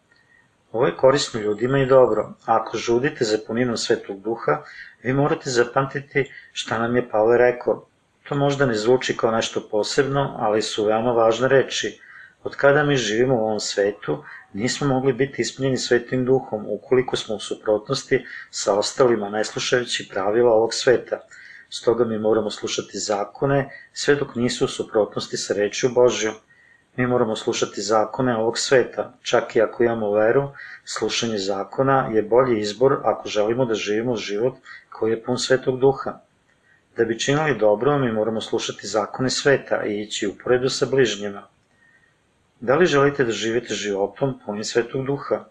Ovo 0.72 0.86
je 0.86 0.96
korisno 0.96 1.40
ljudima 1.40 1.78
i 1.78 1.86
dobro. 1.86 2.32
Ako 2.44 2.76
žudite 2.76 3.24
za 3.24 3.38
puninom 3.46 3.76
svetog 3.76 4.20
duha, 4.22 4.62
vi 5.02 5.12
morate 5.12 5.50
zapamtiti 5.50 6.30
šta 6.52 6.78
nam 6.78 6.96
je 6.96 7.08
Pavle 7.10 7.38
rekao. 7.38 7.86
To 8.28 8.34
možda 8.34 8.66
ne 8.66 8.74
zvuči 8.74 9.16
kao 9.16 9.30
nešto 9.30 9.68
posebno, 9.70 10.36
ali 10.38 10.62
su 10.62 10.84
veoma 10.84 11.12
važne 11.12 11.48
reči. 11.48 12.00
Od 12.44 12.56
kada 12.56 12.82
mi 12.84 12.96
živimo 12.96 13.34
u 13.34 13.44
ovom 13.44 13.60
svetu, 13.60 14.24
nismo 14.52 14.86
mogli 14.86 15.12
biti 15.12 15.42
ispunjeni 15.42 15.76
svetim 15.76 16.24
duhom 16.24 16.66
ukoliko 16.68 17.16
smo 17.16 17.34
u 17.34 17.40
suprotnosti 17.40 18.24
sa 18.50 18.74
ostalima 18.78 19.28
ne 19.28 19.44
slušajući 19.44 20.08
pravila 20.12 20.52
ovog 20.52 20.74
sveta. 20.74 21.20
Stoga 21.70 22.04
mi 22.04 22.18
moramo 22.18 22.50
slušati 22.50 22.98
zakone 22.98 23.70
sve 23.92 24.14
dok 24.14 24.34
nisu 24.34 24.64
u 24.64 24.68
suprotnosti 24.68 25.36
sa 25.36 25.54
rečju 25.54 25.90
Božjom. 25.94 26.34
Mi 26.98 27.06
moramo 27.06 27.36
slušati 27.36 27.82
zakone 27.82 28.36
ovog 28.36 28.58
sveta, 28.58 29.12
čak 29.22 29.56
i 29.56 29.60
ako 29.62 29.82
imamo 29.82 30.10
veru, 30.12 30.48
slušanje 30.84 31.38
zakona 31.38 32.08
je 32.14 32.22
bolji 32.22 32.60
izbor 32.60 32.96
ako 33.04 33.28
želimo 33.28 33.64
da 33.64 33.74
živimo 33.74 34.16
život 34.16 34.54
koji 34.90 35.10
je 35.10 35.22
pun 35.22 35.38
svetog 35.38 35.78
duha. 35.80 36.18
Da 36.96 37.04
bi 37.04 37.18
činili 37.18 37.58
dobro, 37.58 37.98
mi 37.98 38.12
moramo 38.12 38.40
slušati 38.40 38.86
zakone 38.86 39.30
sveta 39.30 39.84
i 39.84 40.00
ići 40.00 40.26
u 40.26 40.34
poredu 40.44 40.68
sa 40.68 40.86
bližnjima. 40.86 41.42
Da 42.60 42.76
li 42.76 42.86
želite 42.86 43.24
da 43.24 43.32
živite 43.32 43.74
životom 43.74 44.40
punim 44.46 44.64
svetog 44.64 45.06
duha? 45.06 45.44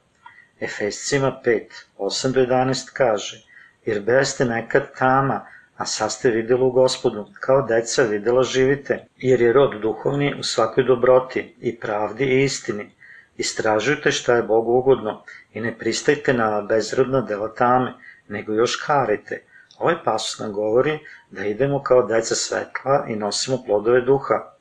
Efescima 0.59 1.41
5, 1.45 1.63
8 1.97 2.31
do 2.31 2.41
11 2.41 2.89
kaže, 2.93 3.43
jer 3.85 4.01
beste 4.01 4.45
nekad 4.45 4.97
tama, 4.97 5.45
a 5.77 5.85
sad 5.85 6.11
ste 6.11 6.29
videli 6.29 6.63
u 6.63 6.71
gospodu, 6.71 7.25
kao 7.39 7.61
deca 7.61 8.03
videla 8.03 8.43
živite, 8.43 9.05
jer 9.17 9.41
je 9.41 9.53
rod 9.53 9.81
duhovni 9.81 10.35
u 10.39 10.43
svakoj 10.43 10.83
dobroti 10.83 11.55
i 11.61 11.79
pravdi 11.79 12.25
i 12.25 12.43
istini. 12.43 12.91
Istražujte 13.37 14.11
šta 14.11 14.35
je 14.35 14.43
Bogu 14.43 14.71
ugodno 14.73 15.23
i 15.53 15.61
ne 15.61 15.77
pristajte 15.77 16.33
na 16.33 16.61
bezrodna 16.61 17.21
dela 17.21 17.53
tame, 17.53 17.93
nego 18.27 18.53
još 18.53 18.75
karite. 18.75 19.43
Ovaj 19.79 19.95
pasus 20.05 20.39
nam 20.39 20.53
govori 20.53 20.99
da 21.31 21.45
idemo 21.45 21.83
kao 21.83 22.07
deca 22.07 22.35
svetla 22.35 23.05
i 23.09 23.15
nosimo 23.15 23.63
plodove 23.65 24.01
duha. 24.01 24.53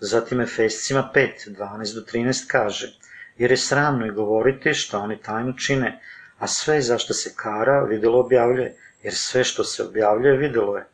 Zatim 0.00 0.40
Efescima 0.40 1.10
5, 1.14 1.50
12 1.58 1.94
do 1.94 2.00
13 2.12 2.46
kaže, 2.48 2.92
jer 3.38 3.50
je 3.50 3.56
sramno 3.56 4.06
i 4.06 4.10
govoriti 4.10 4.74
što 4.74 4.98
oni 4.98 5.16
tajno 5.22 5.52
čine, 5.52 6.00
a 6.38 6.46
sve 6.46 6.80
zašto 6.80 7.14
se 7.14 7.32
kara 7.36 7.82
videlo 7.82 8.20
objavljuje, 8.20 8.74
jer 9.02 9.14
sve 9.14 9.44
što 9.44 9.64
se 9.64 9.82
objavljuje 9.82 10.36
videlo 10.36 10.76
je. 10.76 10.86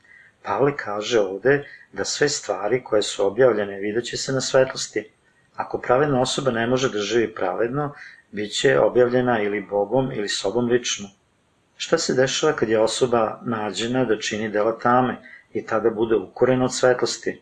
Pavle 0.42 0.76
kaže 0.76 1.20
ovde 1.20 1.64
da 1.92 2.04
sve 2.04 2.28
stvari 2.28 2.84
koje 2.84 3.02
su 3.02 3.26
objavljene 3.26 3.80
videće 3.80 4.16
se 4.16 4.32
na 4.32 4.40
svetlosti. 4.40 5.10
Ako 5.56 5.78
pravedna 5.78 6.20
osoba 6.20 6.50
ne 6.50 6.66
može 6.66 6.90
da 6.90 6.98
živi 6.98 7.34
pravedno, 7.34 7.94
bit 8.30 8.52
će 8.52 8.78
objavljena 8.78 9.42
ili 9.42 9.66
Bogom 9.70 10.12
ili 10.12 10.28
sobom 10.28 10.66
lično. 10.66 11.08
Šta 11.76 11.98
se 11.98 12.14
dešava 12.14 12.52
kad 12.52 12.68
je 12.68 12.80
osoba 12.80 13.40
nađena 13.44 14.04
da 14.04 14.18
čini 14.18 14.48
dela 14.48 14.78
tame 14.78 15.16
i 15.52 15.66
tada 15.66 15.90
bude 15.90 16.16
ukorena 16.16 16.64
od 16.64 16.74
svetlosti? 16.74 17.40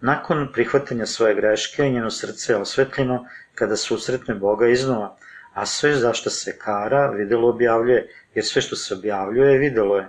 Nakon 0.00 0.48
prihvatanja 0.52 1.06
svoje 1.06 1.34
greške, 1.34 1.90
njeno 1.90 2.10
srce 2.10 2.52
je 2.52 2.56
osvetljeno 2.56 3.26
kada 3.54 3.76
susretne 3.76 4.34
Boga 4.34 4.68
iznova, 4.68 5.16
a 5.54 5.66
sve 5.66 5.94
zašto 5.94 6.30
se 6.30 6.58
kara 6.58 7.10
videlo 7.10 7.48
objavljuje, 7.48 8.08
jer 8.34 8.44
sve 8.44 8.62
što 8.62 8.76
se 8.76 8.94
objavljuje 8.94 9.58
videlo 9.58 9.96
je. 9.96 10.08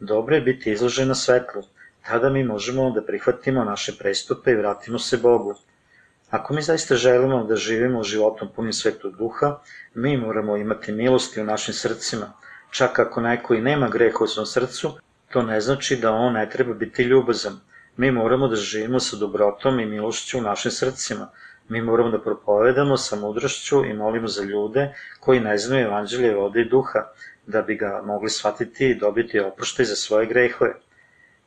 Dobro 0.00 0.34
je 0.34 0.40
biti 0.40 0.72
izložen 0.72 1.08
na 1.08 1.14
svetlu, 1.14 1.62
tada 2.06 2.30
mi 2.30 2.44
možemo 2.44 2.90
da 2.90 3.04
prihvatimo 3.04 3.64
naše 3.64 3.92
prestupe 3.98 4.50
i 4.50 4.54
vratimo 4.54 4.98
se 4.98 5.16
Bogu. 5.16 5.54
Ako 6.30 6.54
mi 6.54 6.62
zaista 6.62 6.94
želimo 6.94 7.44
da 7.44 7.56
živimo 7.56 8.02
životom 8.02 8.48
punim 8.56 8.72
svetog 8.72 9.16
duha, 9.16 9.58
mi 9.94 10.16
moramo 10.16 10.56
imati 10.56 10.92
milosti 10.92 11.40
u 11.40 11.44
našim 11.44 11.74
srcima. 11.74 12.32
Čak 12.70 12.98
ako 12.98 13.20
neko 13.20 13.54
i 13.54 13.60
nema 13.60 13.88
greha 13.88 14.24
u 14.24 14.26
svom 14.26 14.46
srcu, 14.46 14.92
to 15.32 15.42
ne 15.42 15.60
znači 15.60 15.96
da 15.96 16.12
on 16.12 16.32
ne 16.32 16.50
treba 16.50 16.74
biti 16.74 17.02
ljubazan. 17.02 17.60
Mi 17.96 18.10
moramo 18.10 18.48
da 18.48 18.56
živimo 18.56 19.00
sa 19.00 19.16
dobrotom 19.16 19.80
i 19.80 19.86
milošću 19.86 20.38
u 20.38 20.42
našim 20.42 20.70
srcima. 20.70 21.30
Mi 21.70 21.82
moramo 21.82 22.10
da 22.10 22.18
propovedamo 22.18 22.96
sa 22.96 23.16
mudrošću 23.16 23.84
i 23.84 23.92
molimo 23.94 24.28
za 24.28 24.44
ljude 24.44 24.94
koji 25.20 25.40
ne 25.40 25.58
znaju 25.58 25.86
evanđelje 25.86 26.34
vode 26.34 26.60
i 26.60 26.68
duha, 26.68 27.02
da 27.46 27.62
bi 27.62 27.76
ga 27.76 28.02
mogli 28.04 28.30
shvatiti 28.30 28.88
i 28.90 28.94
dobiti 28.94 29.40
oproštaj 29.40 29.84
za 29.84 29.96
svoje 29.96 30.26
grehove. 30.26 30.72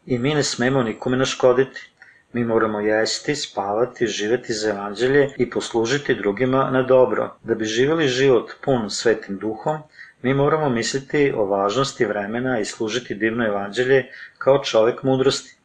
I 0.05 0.17
mi 0.19 0.35
ne 0.35 0.43
smemo 0.43 0.83
nikome 0.83 1.17
naškoditi. 1.17 1.89
Mi 2.33 2.43
moramo 2.43 2.79
jesti, 2.79 3.35
spavati, 3.35 4.07
živeti 4.07 4.53
za 4.53 4.69
evanđelje 4.69 5.29
i 5.37 5.49
poslužiti 5.49 6.15
drugima 6.15 6.69
na 6.71 6.83
dobro. 6.83 7.35
Da 7.43 7.55
bi 7.55 7.65
živeli 7.65 8.07
život 8.07 8.51
pun 8.61 8.89
svetim 8.89 9.37
duhom, 9.37 9.77
mi 10.21 10.33
moramo 10.33 10.69
misliti 10.69 11.33
o 11.35 11.45
važnosti 11.45 12.05
vremena 12.05 12.59
i 12.59 12.65
služiti 12.65 13.15
divno 13.15 13.45
evanđelje 13.47 14.05
kao 14.37 14.63
čovek 14.63 15.03
mudrosti. 15.03 15.57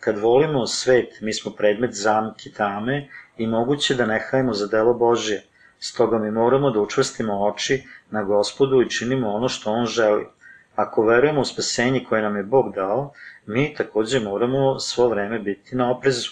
Kad 0.00 0.18
volimo 0.18 0.66
svet, 0.66 1.18
mi 1.20 1.32
smo 1.32 1.50
predmet 1.52 1.94
zamki 1.94 2.52
tame 2.52 3.08
i 3.36 3.46
moguće 3.46 3.94
da 3.94 4.06
ne 4.06 4.20
hajemo 4.30 4.52
za 4.52 4.66
delo 4.66 4.94
Božje. 4.94 5.42
Stoga 5.78 6.18
mi 6.18 6.30
moramo 6.30 6.70
da 6.70 6.80
učvrstimo 6.80 7.34
oči 7.46 7.82
na 8.10 8.22
gospodu 8.22 8.82
i 8.82 8.90
činimo 8.90 9.28
ono 9.28 9.48
što 9.48 9.72
on 9.72 9.86
želi. 9.86 10.26
Ako 10.74 11.02
verujemo 11.02 11.40
u 11.40 11.44
spasenje 11.44 12.04
koje 12.08 12.22
nam 12.22 12.36
je 12.36 12.42
Bog 12.42 12.74
dao, 12.74 13.12
mi 13.46 13.74
takođe 13.74 14.20
moramo 14.20 14.78
svo 14.78 15.08
vreme 15.08 15.38
biti 15.38 15.76
na 15.76 15.90
oprezu. 15.90 16.30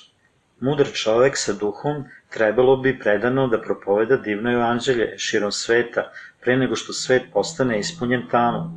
Mudar 0.61 0.87
čovek 0.93 1.37
sa 1.37 1.53
duhom 1.53 2.05
trebalo 2.31 2.77
bi 2.77 2.99
predano 2.99 3.47
da 3.49 3.61
propoveda 3.61 4.17
divno 4.17 4.53
evanđelje 4.53 5.19
širom 5.19 5.53
sveta, 5.53 6.11
pre 6.41 6.57
nego 6.57 6.77
što 6.77 6.93
svet 6.93 7.23
postane 7.33 7.79
ispunjen 7.79 8.23
tamo. 8.31 8.73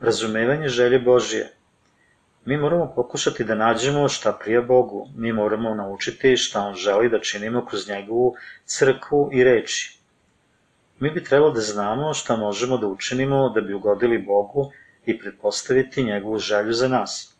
Razumevanje 0.00 0.68
želje 0.68 0.98
Božije 0.98 1.50
Mi 2.44 2.56
moramo 2.56 2.92
pokušati 2.96 3.44
da 3.44 3.54
nađemo 3.54 4.08
šta 4.08 4.32
prija 4.32 4.62
Bogu, 4.62 5.08
mi 5.16 5.32
moramo 5.32 5.74
naučiti 5.74 6.36
šta 6.36 6.60
On 6.60 6.74
želi 6.74 7.08
da 7.08 7.20
činimo 7.20 7.66
kroz 7.66 7.88
njegovu 7.88 8.34
crkvu 8.64 9.30
i 9.32 9.44
reči. 9.44 9.98
Mi 10.98 11.10
bi 11.10 11.24
trebalo 11.24 11.52
da 11.52 11.60
znamo 11.60 12.14
šta 12.14 12.36
možemo 12.36 12.78
da 12.78 12.86
učinimo 12.86 13.48
da 13.48 13.60
bi 13.60 13.74
ugodili 13.74 14.18
Bogu 14.18 14.72
i 15.06 15.18
pretpostaviti 15.18 16.04
njegovu 16.04 16.38
želju 16.38 16.72
za 16.72 16.88
nas. 16.88 17.36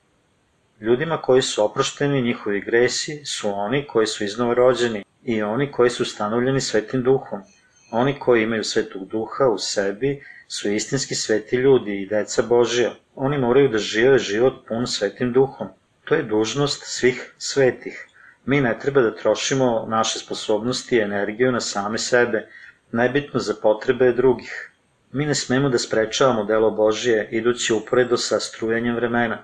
Ljudima 0.81 1.23
koji 1.23 1.43
su 1.43 1.65
oprošteni 1.65 2.23
njihovi 2.23 2.61
gresi 2.61 3.25
su 3.25 3.51
oni 3.51 3.87
koji 3.87 4.07
su 4.07 4.25
iznova 4.25 4.55
rođeni 4.55 5.05
i 5.25 5.43
oni 5.43 5.73
koji 5.73 5.91
su 5.91 6.05
stanovljeni 6.05 6.61
svetim 6.61 7.03
duhom. 7.03 7.43
Oni 7.91 8.19
koji 8.19 8.43
imaju 8.43 8.65
svetog 8.65 9.09
duha 9.09 9.45
u 9.55 9.59
sebi 9.59 10.23
su 10.49 10.71
istinski 10.71 11.15
sveti 11.15 11.57
ljudi 11.57 12.03
i 12.03 12.07
deca 12.07 12.43
Božija. 12.43 12.95
Oni 13.14 13.38
moraju 13.38 13.69
da 13.69 13.78
žive 13.78 14.19
život 14.19 14.54
pun 14.69 14.87
svetim 14.87 15.33
duhom. 15.33 15.69
To 16.04 16.14
je 16.14 16.23
dužnost 16.23 16.83
svih 16.85 17.35
svetih. 17.38 18.07
Mi 18.47 18.61
ne 18.61 18.78
treba 18.78 19.00
da 19.00 19.16
trošimo 19.16 19.87
naše 19.88 20.19
sposobnosti 20.19 20.97
i 20.97 21.00
energiju 21.00 21.52
na 21.52 21.61
same 21.61 21.99
sebe, 21.99 22.49
najbitno 22.92 23.40
za 23.40 23.54
potrebe 23.62 24.12
drugih. 24.12 24.71
Mi 25.12 25.26
ne 25.26 25.35
smemo 25.35 25.69
da 25.69 25.78
sprečavamo 25.78 26.45
delo 26.45 26.71
Božije 26.71 27.28
idući 27.31 27.75
uporedo 27.75 28.16
sa 28.16 28.40
strujanjem 28.40 28.95
vremena. 28.97 29.38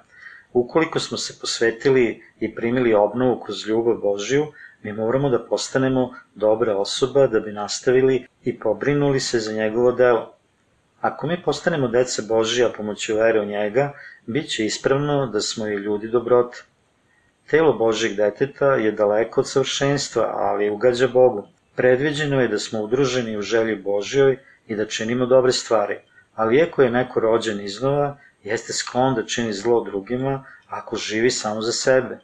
Ukoliko 0.53 1.01
smo 1.01 1.19
se 1.19 1.39
posvetili 1.41 2.23
i 2.41 2.55
primili 2.55 2.95
obnovu 2.95 3.41
kroz 3.41 3.67
ljubav 3.67 3.97
Božiju, 3.97 4.47
mi 4.83 4.93
moramo 4.93 5.29
da 5.31 5.45
postanemo 5.45 6.15
dobra 6.35 6.77
osoba 6.77 7.27
da 7.27 7.41
bi 7.41 7.53
nastavili 7.53 8.27
i 8.45 8.59
pobrinuli 8.59 9.21
se 9.21 9.39
za 9.39 9.53
njegovo 9.53 9.93
delo. 9.93 10.38
Ako 11.01 11.27
mi 11.27 11.43
postanemo 11.43 11.89
deca 11.89 12.23
Božija 12.29 12.69
pomoću 12.77 13.17
vere 13.17 13.41
u 13.41 13.45
njega, 13.45 13.93
bit 14.27 14.51
će 14.51 14.67
ispravno 14.67 15.27
da 15.27 15.41
smo 15.41 15.67
i 15.69 15.75
ljudi 15.75 16.09
dobrota. 16.09 16.59
Telo 17.51 17.73
Božjeg 17.73 18.17
deteta 18.17 18.75
je 18.75 18.93
daleko 18.93 19.41
od 19.41 19.49
savršenstva, 19.49 20.23
ali 20.37 20.71
ugađa 20.71 21.09
Bogu. 21.09 21.49
Predviđeno 21.77 22.41
je 22.41 22.49
da 22.49 22.59
smo 22.59 22.81
udruženi 22.81 23.37
u 23.37 23.43
želji 23.43 23.77
Božjoj 23.77 24.39
i 24.67 24.77
da 24.77 24.87
činimo 24.87 25.27
dobre 25.27 25.53
stvari, 25.53 25.99
ali 26.35 26.57
iako 26.57 26.83
je 26.83 26.91
neko 26.91 27.21
rođen 27.21 27.61
iznova, 27.61 28.19
jeste 28.43 28.73
sklon 28.73 29.15
da 29.15 29.27
čini 29.27 29.53
zlo 29.53 29.85
drugima 29.85 30.45
ako 30.69 30.97
živi 30.97 31.31
samo 31.31 31.63
za 31.63 31.73
sebe. 31.73 32.19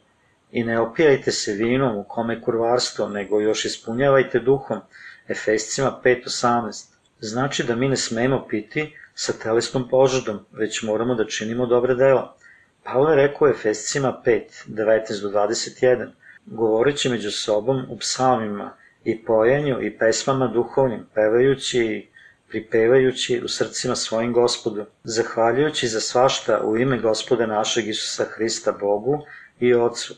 I 0.51 0.63
ne 0.63 0.79
opijajte 0.79 1.31
se 1.31 1.53
vinom 1.53 1.97
u 1.97 2.03
kome 2.03 2.41
kurvarstvo, 2.41 3.09
nego 3.09 3.39
još 3.41 3.65
ispunjavajte 3.65 4.39
duhom, 4.39 4.81
Efescima 5.27 5.99
5.18. 6.03 6.94
Znači 7.19 7.63
da 7.63 7.75
mi 7.75 7.89
ne 7.89 7.97
smemo 7.97 8.47
piti 8.49 8.95
sa 9.13 9.33
telesnom 9.33 9.89
požudom, 9.89 10.39
već 10.51 10.83
moramo 10.83 11.15
da 11.15 11.25
činimo 11.25 11.65
dobre 11.65 11.95
dela. 11.95 12.35
Pavle 12.83 13.15
rekao 13.15 13.49
Efescima 13.49 14.21
5, 14.25 14.41
19 14.67 15.21
do 15.21 15.29
21, 15.29 16.09
govoreći 16.45 17.09
među 17.09 17.31
sobom 17.31 17.85
u 17.89 17.97
psalmima 17.97 18.73
i 19.03 19.25
pojanju 19.25 19.81
i 19.81 19.97
pesmama 19.97 20.47
duhovnim, 20.47 21.05
pevajući 21.13 21.79
i 21.79 22.07
pripevajući 22.49 23.41
u 23.43 23.47
srcima 23.47 23.95
svojim 23.95 24.33
gospodu, 24.33 24.85
zahvaljujući 25.03 25.87
za 25.87 25.99
svašta 25.99 26.61
u 26.63 26.77
ime 26.77 26.99
gospoda 26.99 27.45
našeg 27.45 27.87
Isusa 27.87 28.25
Hrista 28.29 28.71
Bogu 28.71 29.25
i 29.59 29.73
Otcu, 29.73 30.15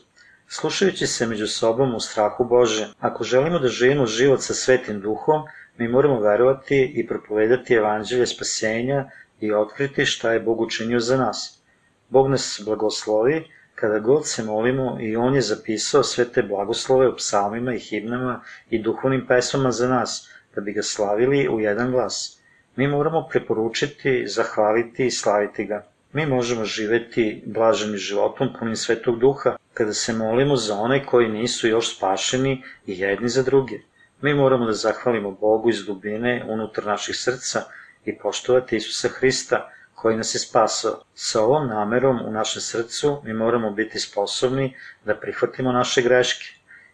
slušajući 0.48 1.06
se 1.06 1.26
među 1.26 1.46
sobom 1.46 1.94
u 1.94 2.00
strahu 2.00 2.44
Bože. 2.44 2.88
Ako 3.00 3.24
želimo 3.24 3.58
da 3.58 3.68
živimo 3.68 4.06
život 4.06 4.42
sa 4.42 4.54
svetim 4.54 5.00
duhom, 5.00 5.42
mi 5.78 5.88
moramo 5.88 6.20
verovati 6.20 6.92
i 6.94 7.06
propovedati 7.06 7.74
evanđelje 7.74 8.26
spasenja 8.26 9.10
i 9.40 9.52
otkriti 9.52 10.06
šta 10.06 10.32
je 10.32 10.40
Bog 10.40 10.60
učinio 10.60 11.00
za 11.00 11.16
nas. 11.16 11.62
Bog 12.08 12.28
nas 12.28 12.62
blagoslovi 12.64 13.44
kada 13.74 13.98
god 13.98 14.28
se 14.28 14.42
molimo 14.42 14.98
i 15.00 15.16
On 15.16 15.34
je 15.34 15.40
zapisao 15.40 16.02
sve 16.02 16.24
te 16.32 16.42
blagoslove 16.42 17.08
u 17.08 17.16
psalmima 17.16 17.74
i 17.74 17.78
himnama 17.78 18.40
i 18.70 18.82
duhovnim 18.82 19.26
pesmama 19.26 19.70
za 19.70 19.88
nas, 19.88 20.30
da 20.54 20.60
bi 20.60 20.72
ga 20.72 20.82
slavili 20.82 21.48
u 21.48 21.60
jedan 21.60 21.90
glas. 21.90 22.40
Mi 22.76 22.88
moramo 22.88 23.28
preporučiti, 23.30 24.24
zahvaliti 24.26 25.06
i 25.06 25.10
slaviti 25.10 25.64
ga. 25.64 25.86
Mi 26.12 26.26
možemo 26.26 26.64
živeti 26.64 27.42
blaženim 27.46 27.96
životom 27.96 28.48
punim 28.58 28.76
svetog 28.76 29.18
duha 29.18 29.56
kada 29.74 29.92
se 29.92 30.12
molimo 30.12 30.56
za 30.56 30.74
one 30.74 31.06
koji 31.06 31.28
nisu 31.28 31.68
još 31.68 31.96
spašeni 31.96 32.62
i 32.86 32.98
jedni 32.98 33.28
za 33.28 33.42
druge. 33.42 33.80
Mi 34.20 34.34
moramo 34.34 34.66
da 34.66 34.72
zahvalimo 34.72 35.30
Bogu 35.30 35.70
iz 35.70 35.84
dubine 35.86 36.44
unutar 36.48 36.86
naših 36.86 37.16
srca 37.16 37.62
i 38.04 38.18
poštovati 38.18 38.76
Isusa 38.76 39.08
Hrista 39.08 39.70
koji 39.94 40.16
nas 40.16 40.34
je 40.34 40.38
spasao. 40.38 41.02
Sa 41.14 41.42
ovom 41.42 41.68
namerom 41.68 42.20
u 42.26 42.32
našem 42.32 42.62
srcu 42.62 43.20
mi 43.24 43.32
moramo 43.32 43.70
biti 43.70 43.98
sposobni 43.98 44.74
da 45.04 45.14
prihvatimo 45.16 45.72
naše 45.72 46.02
greške, 46.02 46.46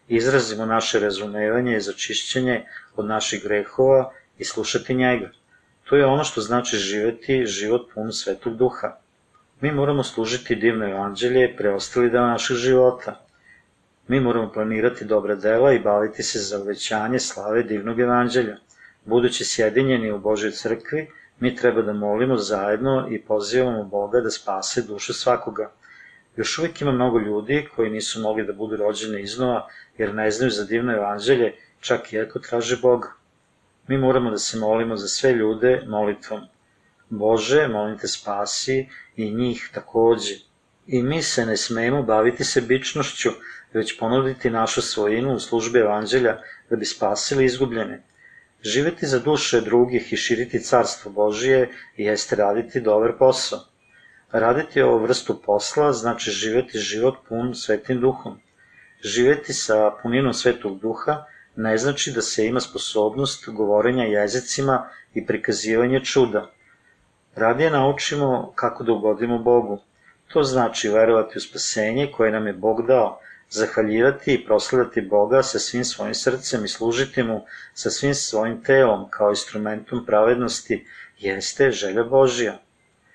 izrazimo 0.07 0.65
naše 0.65 0.99
razumevanje 0.99 1.77
i 1.77 1.81
začišćenje 1.81 2.65
od 2.95 3.05
naših 3.05 3.43
grehova 3.43 4.11
i 4.37 4.43
slušati 4.43 4.95
njega. 4.95 5.29
To 5.83 5.95
je 5.95 6.05
ono 6.05 6.23
što 6.23 6.41
znači 6.41 6.77
živeti 6.77 7.45
život 7.45 7.89
pun 7.93 8.13
svetog 8.13 8.57
duha. 8.57 8.97
Mi 9.61 9.71
moramo 9.71 10.03
služiti 10.03 10.55
divno 10.55 10.89
evanđelje 10.89 11.55
preostali 11.57 12.09
deo 12.09 12.27
našeg 12.27 12.57
života. 12.57 13.24
Mi 14.07 14.19
moramo 14.19 14.51
planirati 14.51 15.05
dobra 15.05 15.35
dela 15.35 15.73
i 15.73 15.79
baviti 15.79 16.23
se 16.23 16.39
za 16.39 16.59
uvećanje 16.59 17.19
slave 17.19 17.63
divnog 17.63 17.99
evanđelja. 17.99 18.57
Budući 19.05 19.45
sjedinjeni 19.45 20.11
u 20.11 20.19
Božoj 20.19 20.51
crkvi, 20.51 21.07
mi 21.39 21.55
treba 21.55 21.81
da 21.81 21.93
molimo 21.93 22.37
zajedno 22.37 23.07
i 23.11 23.21
pozivamo 23.21 23.83
Boga 23.83 24.21
da 24.21 24.29
spase 24.29 24.81
dušu 24.81 25.13
svakoga. 25.13 25.71
Još 26.35 26.57
uvijek 26.59 26.81
ima 26.81 26.91
mnogo 26.91 27.19
ljudi 27.19 27.67
koji 27.75 27.89
nisu 27.89 28.21
mogli 28.21 28.45
da 28.45 28.53
budu 28.53 28.75
rođeni 28.75 29.21
iznova 29.21 29.67
jer 29.97 30.13
ne 30.13 30.31
znaju 30.31 30.51
za 30.51 30.63
divno 30.63 30.93
evanđelje, 30.93 31.53
čak 31.79 32.13
i 32.13 32.19
ako 32.19 32.39
traže 32.39 32.77
Boga. 32.81 33.11
Mi 33.87 33.97
moramo 33.97 34.31
da 34.31 34.37
se 34.37 34.57
molimo 34.57 34.97
za 34.97 35.07
sve 35.07 35.31
ljude 35.33 35.81
molitvom. 35.87 36.41
Bože, 37.09 37.67
molim 37.67 37.97
te 37.97 38.07
spasi 38.07 38.89
i 39.15 39.33
njih 39.33 39.69
takođe. 39.73 40.35
I 40.87 41.03
mi 41.03 41.21
se 41.23 41.45
ne 41.45 41.57
smemo 41.57 42.03
baviti 42.03 42.43
sebičnošću, 42.43 43.29
već 43.73 43.99
ponuditi 43.99 44.49
našu 44.49 44.81
svojinu 44.81 45.33
u 45.33 45.39
službi 45.39 45.79
evanđelja 45.79 46.37
da 46.69 46.75
bi 46.75 46.85
spasili 46.85 47.45
izgubljene. 47.45 48.03
Živeti 48.61 49.05
za 49.05 49.19
duše 49.19 49.61
drugih 49.61 50.13
i 50.13 50.17
širiti 50.17 50.59
carstvo 50.59 51.11
Božije 51.11 51.69
jeste 51.97 52.35
raditi 52.35 52.81
dobar 52.81 53.17
posao. 53.19 53.59
Raditi 54.31 54.81
ovu 54.81 54.99
vrstu 54.99 55.41
posla 55.45 55.93
znači 55.93 56.31
živeti 56.31 56.79
život 56.79 57.15
pun 57.29 57.55
svetim 57.55 57.99
duhom. 58.01 58.39
Živeti 59.01 59.53
sa 59.53 59.91
puninom 60.01 60.33
svetog 60.33 60.79
duha 60.79 61.23
ne 61.55 61.77
znači 61.77 62.11
da 62.11 62.21
se 62.21 62.45
ima 62.45 62.59
sposobnost 62.59 63.49
govorenja 63.49 64.03
jezicima 64.03 64.89
i 65.13 65.25
prikazivanja 65.25 65.99
čuda. 65.99 66.51
Radije 67.35 67.71
naučimo 67.71 68.51
kako 68.55 68.83
da 68.83 68.93
ugodimo 68.93 69.37
Bogu. 69.39 69.81
To 70.27 70.43
znači 70.43 70.89
verovati 70.89 71.37
u 71.37 71.41
spasenje 71.41 72.11
koje 72.11 72.31
nam 72.31 72.47
je 72.47 72.53
Bog 72.53 72.87
dao, 72.87 73.19
zahvaljivati 73.49 74.33
i 74.33 74.45
proslavljati 74.45 75.01
Boga 75.01 75.43
sa 75.43 75.59
svim 75.59 75.85
svojim 75.85 76.15
srcem 76.15 76.65
i 76.65 76.67
služiti 76.67 77.23
mu 77.23 77.45
sa 77.73 77.89
svim 77.89 78.13
svojim 78.13 78.63
telom 78.63 79.09
kao 79.09 79.29
instrumentom 79.29 80.05
pravednosti 80.05 80.85
jeste 81.19 81.71
želja 81.71 82.03
Božija. 82.03 82.59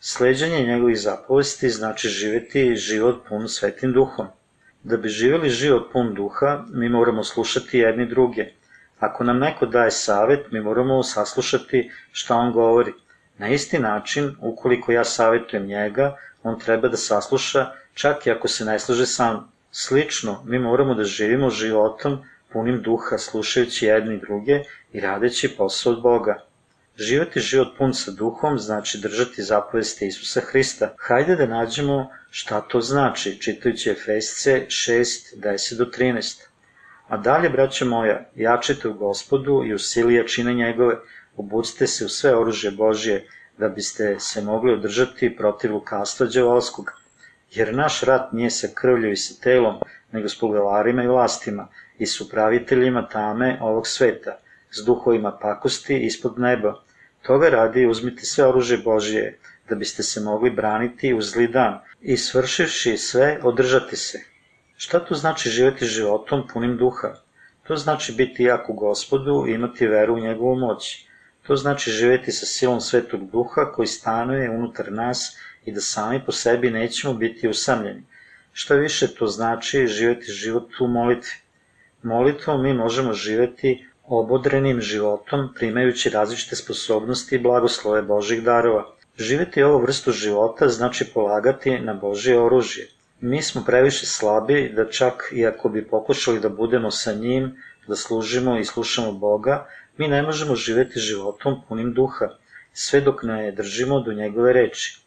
Sleđanje 0.00 0.66
njegovih 0.66 1.00
zapovesti 1.00 1.70
znači 1.70 2.08
živeti 2.08 2.74
život 2.76 3.24
pun 3.28 3.48
svetim 3.48 3.92
duhom. 3.92 4.26
Da 4.82 4.96
bi 4.96 5.08
živeli 5.08 5.50
život 5.50 5.92
pun 5.92 6.14
duha, 6.14 6.64
mi 6.72 6.88
moramo 6.88 7.24
slušati 7.24 7.78
jedni 7.78 8.06
druge. 8.06 8.46
Ako 8.98 9.24
nam 9.24 9.38
neko 9.38 9.66
daje 9.66 9.90
savet, 9.90 10.52
mi 10.52 10.60
moramo 10.60 11.02
saslušati 11.02 11.90
šta 12.12 12.36
on 12.36 12.52
govori. 12.52 12.92
Na 13.40 13.48
isti 13.48 13.78
način, 13.78 14.36
ukoliko 14.40 14.92
ja 14.92 15.04
savetujem 15.04 15.66
njega, 15.66 16.16
on 16.42 16.58
treba 16.60 16.88
da 16.88 16.96
sasluša 16.96 17.62
čak 17.94 18.26
i 18.26 18.30
ako 18.30 18.48
se 18.48 18.64
ne 18.64 18.78
slaže 18.78 19.06
sam. 19.06 19.52
Slično, 19.72 20.42
mi 20.44 20.58
moramo 20.58 20.94
da 20.94 21.04
živimo 21.04 21.50
životom 21.50 22.18
punim 22.52 22.82
duha, 22.82 23.18
slušajući 23.18 23.86
jedni 23.86 24.18
druge 24.20 24.58
i 24.92 25.00
radeći 25.00 25.48
posao 25.56 25.92
od 25.92 26.02
Boga. 26.02 26.34
Živati 26.96 27.40
život 27.40 27.68
pun 27.78 27.94
sa 27.94 28.10
duhom 28.10 28.58
znači 28.58 28.98
držati 28.98 29.42
zapovesti 29.42 30.06
Isusa 30.06 30.40
Hrista. 30.40 30.94
Hajde 30.98 31.36
da 31.36 31.46
nađemo 31.46 32.10
šta 32.30 32.60
to 32.60 32.80
znači, 32.80 33.38
čitajući 33.40 33.90
Efesce 33.90 34.66
6, 34.66 35.36
10 35.36 35.78
do 35.78 35.84
13. 35.84 36.42
A 37.08 37.16
dalje, 37.16 37.48
braće 37.48 37.84
moja, 37.84 38.20
jačite 38.34 38.88
u 38.88 38.94
gospodu 38.94 39.64
i 39.64 39.74
u 39.74 39.78
sili 39.78 40.14
jačine 40.14 40.54
njegove, 40.54 40.96
obucite 41.40 41.86
se 41.86 42.04
u 42.04 42.08
sve 42.08 42.36
oružje 42.36 42.70
Božje, 42.70 43.24
da 43.58 43.68
biste 43.68 44.16
se 44.20 44.42
mogli 44.42 44.72
održati 44.72 45.36
protiv 45.36 45.72
lukastva 45.72 46.26
džavolskog. 46.26 46.92
Jer 47.50 47.74
naš 47.74 48.02
rat 48.02 48.32
nije 48.32 48.50
sa 48.50 48.68
krvlju 48.74 49.12
i 49.12 49.16
sa 49.16 49.34
telom, 49.42 49.80
nego 50.12 50.28
s 50.28 50.38
poglavarima 50.38 51.02
i 51.04 51.08
vlastima 51.08 51.68
i 51.98 52.06
s 52.06 52.20
upraviteljima 52.20 53.08
tame 53.08 53.58
ovog 53.60 53.86
sveta, 53.86 54.38
s 54.70 54.84
duhovima 54.84 55.38
pakosti 55.42 55.98
ispod 56.06 56.38
neba. 56.38 56.74
Toga 57.22 57.48
radi 57.48 57.86
uzmite 57.86 58.24
sve 58.24 58.46
oružje 58.46 58.78
Božije, 58.78 59.38
da 59.68 59.74
biste 59.74 60.02
se 60.02 60.20
mogli 60.20 60.50
braniti 60.50 61.14
u 61.14 61.22
zli 61.22 61.48
dan 61.48 61.78
i 62.00 62.16
svršivši 62.16 62.96
sve 62.96 63.38
održati 63.42 63.96
se. 63.96 64.20
Šta 64.76 65.04
to 65.04 65.14
znači 65.14 65.50
živeti 65.50 65.84
životom 65.84 66.46
punim 66.52 66.76
duha? 66.76 67.14
To 67.66 67.76
znači 67.76 68.12
biti 68.12 68.42
jak 68.42 68.68
u 68.68 68.72
gospodu 68.72 69.44
i 69.48 69.54
imati 69.54 69.86
veru 69.86 70.14
u 70.14 70.18
njegovu 70.18 70.56
moć. 70.56 71.06
To 71.50 71.56
znači 71.56 71.90
živeti 71.90 72.32
sa 72.32 72.46
silom 72.46 72.80
svetog 72.80 73.30
duha 73.30 73.72
koji 73.72 73.86
stanuje 73.86 74.50
unutar 74.50 74.92
nas 74.92 75.36
i 75.64 75.72
da 75.72 75.80
sami 75.80 76.20
po 76.26 76.32
sebi 76.32 76.70
nećemo 76.70 77.14
biti 77.14 77.48
usamljeni. 77.48 78.02
Šta 78.52 78.74
više 78.74 79.14
to 79.14 79.26
znači 79.26 79.86
živeti 79.86 80.32
život 80.32 80.68
u 80.80 80.86
molitvi. 80.86 81.32
Molitvom 82.02 82.62
mi 82.62 82.74
možemo 82.74 83.12
živeti 83.12 83.86
obodrenim 84.04 84.80
životom, 84.80 85.48
primajući 85.54 86.10
različite 86.10 86.56
sposobnosti 86.56 87.34
i 87.34 87.38
blagoslove 87.38 88.02
Božih 88.02 88.42
darova. 88.42 88.86
Živeti 89.18 89.62
ovu 89.62 89.82
vrstu 89.82 90.12
života 90.12 90.68
znači 90.68 91.04
polagati 91.14 91.78
na 91.78 91.94
Božje 91.94 92.40
oružje. 92.40 92.88
Mi 93.20 93.42
smo 93.42 93.64
previše 93.66 94.06
slabi 94.06 94.72
da 94.76 94.90
čak 94.90 95.32
i 95.32 95.46
ako 95.46 95.68
bi 95.68 95.88
pokušali 95.88 96.40
da 96.40 96.48
budemo 96.48 96.90
sa 96.90 97.12
njim, 97.12 97.56
da 97.88 97.96
služimo 97.96 98.58
i 98.58 98.64
slušamo 98.64 99.12
Boga, 99.12 99.66
mi 100.00 100.08
ne 100.08 100.22
možemo 100.22 100.56
živeti 100.56 101.00
životom 101.00 101.60
punim 101.68 101.92
duha, 101.94 102.32
sve 102.72 103.00
dok 103.00 103.22
ne 103.22 103.52
držimo 103.52 104.00
do 104.00 104.12
njegove 104.12 104.52
reči. 104.52 104.98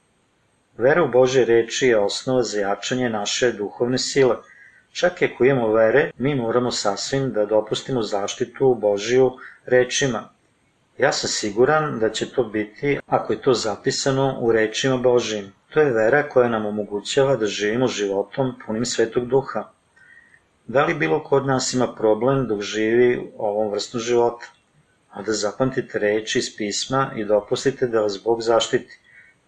Vera 0.77 1.03
u 1.03 1.11
Bože 1.11 1.45
reči 1.45 1.87
je 1.87 1.99
osnova 1.99 2.43
za 2.43 2.59
jačanje 2.59 3.09
naše 3.09 3.51
duhovne 3.51 3.97
sile– 3.97 4.41
Čak 4.93 5.21
i 5.21 5.25
ako 5.25 5.45
imamo 5.45 5.73
vere, 5.73 6.11
mi 6.17 6.35
moramo 6.35 6.71
sasvim 6.71 7.31
da 7.33 7.45
dopustimo 7.45 8.03
zaštitu 8.03 8.75
Božiju 8.81 9.31
rečima. 9.65 10.29
Ja 10.97 11.11
sam 11.11 11.29
siguran 11.29 11.99
da 11.99 12.09
će 12.09 12.29
to 12.29 12.43
biti 12.43 12.99
ako 13.07 13.33
je 13.33 13.41
to 13.41 13.53
zapisano 13.53 14.37
u 14.39 14.51
rečima 14.51 14.97
Božijim. 14.97 15.51
To 15.69 15.79
je 15.79 15.91
vera 15.91 16.29
koja 16.29 16.49
nam 16.49 16.65
omogućava 16.65 17.35
da 17.35 17.45
živimo 17.45 17.87
životom 17.87 18.53
punim 18.65 18.85
svetog 18.85 19.25
duha. 19.25 19.63
Da 20.67 20.85
li 20.85 20.93
bilo 20.93 21.23
ko 21.23 21.35
od 21.35 21.47
nas 21.47 21.73
ima 21.73 21.87
problem 21.95 22.47
dok 22.47 22.61
živi 22.61 23.31
ovom 23.37 23.71
vrstu 23.71 23.99
života? 23.99 24.45
A 25.13 25.21
da 25.21 25.33
zapamtite 25.33 25.99
reči 25.99 26.39
iz 26.39 26.57
pisma 26.57 27.11
i 27.15 27.25
dopustite 27.25 27.87
da 27.87 28.01
vas 28.01 28.19
Bog 28.23 28.41
zaštiti. 28.41 28.99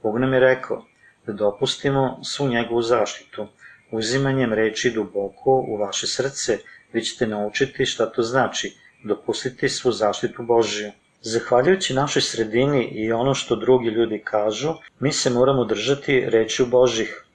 Bog 0.04 0.20
nam 0.20 0.34
je 0.34 0.40
rekao 0.40 0.86
da 1.26 1.34
dopustimo 1.34 2.20
svu 2.24 2.48
njegovu 2.48 2.82
zaštitu, 2.82 3.48
Uzimanjem 3.92 4.54
reči 4.54 4.92
duboko 4.92 5.52
u 5.68 5.78
vaše 5.78 6.08
srce, 6.08 6.58
vi 6.94 7.04
ćete 7.04 7.28
naučiti 7.28 7.86
šta 7.86 8.06
to 8.06 8.22
znači, 8.22 8.74
dopustiti 9.04 9.70
svu 9.70 9.92
zaštitu 9.92 10.44
Božiju. 10.44 10.92
Zahvaljujući 11.22 11.94
našoj 11.94 12.22
sredini 12.22 12.84
i 12.84 13.12
ono 13.12 13.34
što 13.34 13.56
drugi 13.56 13.90
ljudi 13.90 14.22
kažu, 14.24 14.74
mi 15.00 15.12
se 15.12 15.30
moramo 15.30 15.66
držati 15.66 16.26
reči 16.30 16.66
Božih. 16.66 17.26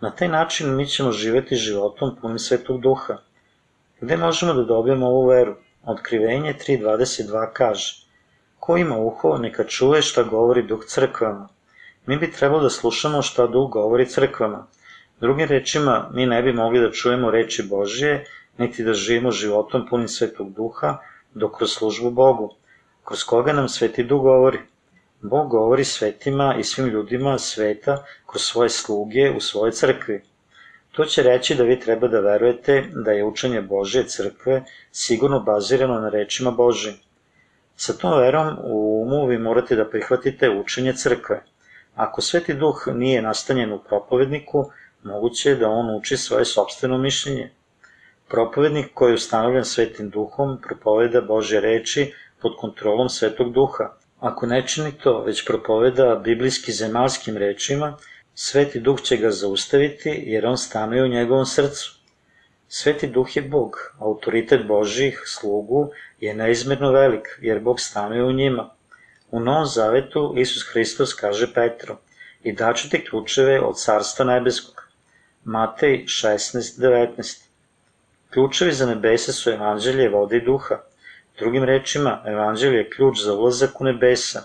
Na 0.00 0.10
taj 0.10 0.28
način 0.28 0.76
mi 0.76 0.86
ćemo 0.86 1.12
živeti 1.12 1.56
životom 1.56 2.16
punim 2.20 2.38
svetog 2.38 2.80
duha. 2.80 3.18
Gde 4.00 4.16
možemo 4.16 4.54
da 4.54 4.64
dobijemo 4.64 5.06
ovu 5.06 5.26
veru? 5.26 5.56
Otkrivenje 5.86 6.54
3.22 6.54 7.52
kaže 7.52 8.06
Ko 8.58 8.76
ima 8.76 8.98
uho, 8.98 9.38
neka 9.38 9.64
čuje 9.64 10.02
šta 10.02 10.22
govori 10.22 10.62
duh 10.62 10.84
crkvama. 10.86 11.48
Mi 12.06 12.16
bi 12.16 12.32
trebalo 12.32 12.62
da 12.62 12.70
slušamo 12.70 13.22
šta 13.22 13.46
duh 13.46 13.70
govori 13.70 14.06
crkvama. 14.06 14.66
Drugim 15.20 15.48
rečima, 15.48 16.10
mi 16.12 16.26
ne 16.26 16.42
bi 16.42 16.52
mogli 16.52 16.80
da 16.80 16.90
čujemo 16.90 17.30
reči 17.30 17.62
Božije, 17.62 18.24
niti 18.58 18.84
da 18.84 18.94
živimo 18.94 19.30
životom 19.30 19.86
punim 19.88 20.08
svetog 20.08 20.52
duha, 20.52 20.98
dok 21.34 21.56
kroz 21.56 21.70
službu 21.70 22.10
Bogu, 22.10 22.54
kroz 23.04 23.24
koga 23.24 23.52
nam 23.52 23.68
sveti 23.68 24.04
duh 24.04 24.22
govori. 24.22 24.58
Bog 25.20 25.50
govori 25.50 25.84
svetima 25.84 26.54
i 26.58 26.64
svim 26.64 26.86
ljudima 26.86 27.38
sveta 27.38 28.04
kroz 28.26 28.42
svoje 28.42 28.68
sluge 28.68 29.30
u 29.36 29.40
svojoj 29.40 29.72
crkvi. 29.72 30.22
To 30.92 31.04
će 31.04 31.22
reći 31.22 31.54
da 31.54 31.64
vi 31.64 31.80
treba 31.80 32.08
da 32.08 32.20
verujete 32.20 32.84
da 33.04 33.12
je 33.12 33.24
učenje 33.24 33.62
Božje 33.62 34.04
crkve 34.08 34.62
sigurno 34.90 35.40
bazirano 35.40 36.00
na 36.00 36.08
rečima 36.08 36.50
Božje. 36.50 36.92
Sa 37.76 37.92
tom 37.92 38.18
verom 38.18 38.58
u 38.64 39.02
umu 39.02 39.26
vi 39.26 39.38
morate 39.38 39.76
da 39.76 39.88
prihvatite 39.88 40.50
učenje 40.50 40.92
crkve. 40.92 41.42
Ako 41.94 42.20
Sveti 42.20 42.54
Duh 42.54 42.88
nije 42.94 43.22
nastanjen 43.22 43.72
u 43.72 43.78
propovedniku, 43.78 44.70
moguće 45.02 45.50
je 45.50 45.56
da 45.56 45.70
on 45.70 45.96
uči 45.96 46.16
svoje 46.16 46.44
sobstveno 46.44 46.98
mišljenje. 46.98 47.50
Propovednik 48.28 48.90
koji 48.94 49.10
je 49.10 49.14
ustanovljen 49.14 49.64
svetim 49.64 50.10
duhom 50.10 50.58
propoveda 50.62 51.20
Bože 51.20 51.60
reči 51.60 52.12
pod 52.42 52.52
kontrolom 52.60 53.08
svetog 53.08 53.52
duha. 53.52 53.92
Ako 54.20 54.46
ne 54.46 54.66
čini 54.66 54.92
to, 54.92 55.22
već 55.24 55.46
propoveda 55.46 56.14
biblijski 56.24 56.72
zemalskim 56.72 57.36
rečima, 57.36 57.96
sveti 58.34 58.80
duh 58.80 59.02
će 59.02 59.16
ga 59.16 59.30
zaustaviti 59.30 60.22
jer 60.26 60.46
on 60.46 60.58
stanuje 60.58 61.02
u 61.02 61.08
njegovom 61.08 61.46
srcu. 61.46 61.94
Sveti 62.68 63.06
duh 63.06 63.36
je 63.36 63.42
Bog, 63.42 63.76
autoritet 63.98 64.66
Božih 64.66 65.22
slugu 65.26 65.90
je 66.20 66.34
neizmerno 66.34 66.92
velik, 66.92 67.38
jer 67.40 67.60
Bog 67.60 67.80
stanuje 67.80 68.24
u 68.24 68.32
njima. 68.32 68.70
U 69.30 69.40
Novom 69.40 69.66
Zavetu 69.66 70.34
Isus 70.36 70.62
Hristos 70.72 71.14
kaže 71.14 71.54
Petru, 71.54 71.96
i 72.42 72.52
daćete 72.52 73.04
ključeve 73.04 73.60
od 73.60 73.78
Carstva 73.78 74.24
Nebeskog. 74.24 74.88
Matej 75.44 76.04
16.19 76.06 77.42
Ključevi 78.30 78.72
za 78.72 78.86
nebesa 78.86 79.32
su 79.32 79.50
evanđelje 79.50 80.08
vode 80.08 80.36
i 80.36 80.44
duha. 80.44 80.78
Drugim 81.38 81.64
rečima, 81.64 82.22
evanđelje 82.26 82.76
je 82.76 82.90
ključ 82.90 83.22
za 83.22 83.34
ulazak 83.34 83.80
u 83.80 83.84
nebesa. 83.84 84.42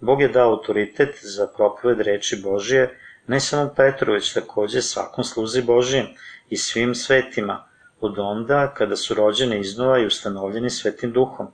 Bog 0.00 0.20
je 0.20 0.28
dao 0.28 0.50
autoritet 0.50 1.18
za 1.22 1.46
propoved 1.56 2.00
reči 2.00 2.40
Božije, 2.42 2.98
ne 3.28 3.40
samo 3.40 3.74
Petru, 3.76 4.12
već 4.12 4.32
takođe 4.32 4.82
svakom 4.82 5.24
sluzi 5.24 5.62
Božijem 5.62 6.06
i 6.50 6.56
svim 6.56 6.94
svetima, 6.94 7.64
od 8.00 8.18
onda 8.18 8.74
kada 8.74 8.96
su 8.96 9.14
rođeni 9.14 9.60
iznova 9.60 9.98
i 9.98 10.06
ustanovljeni 10.06 10.70
svetim 10.70 11.12
duhom. 11.12 11.46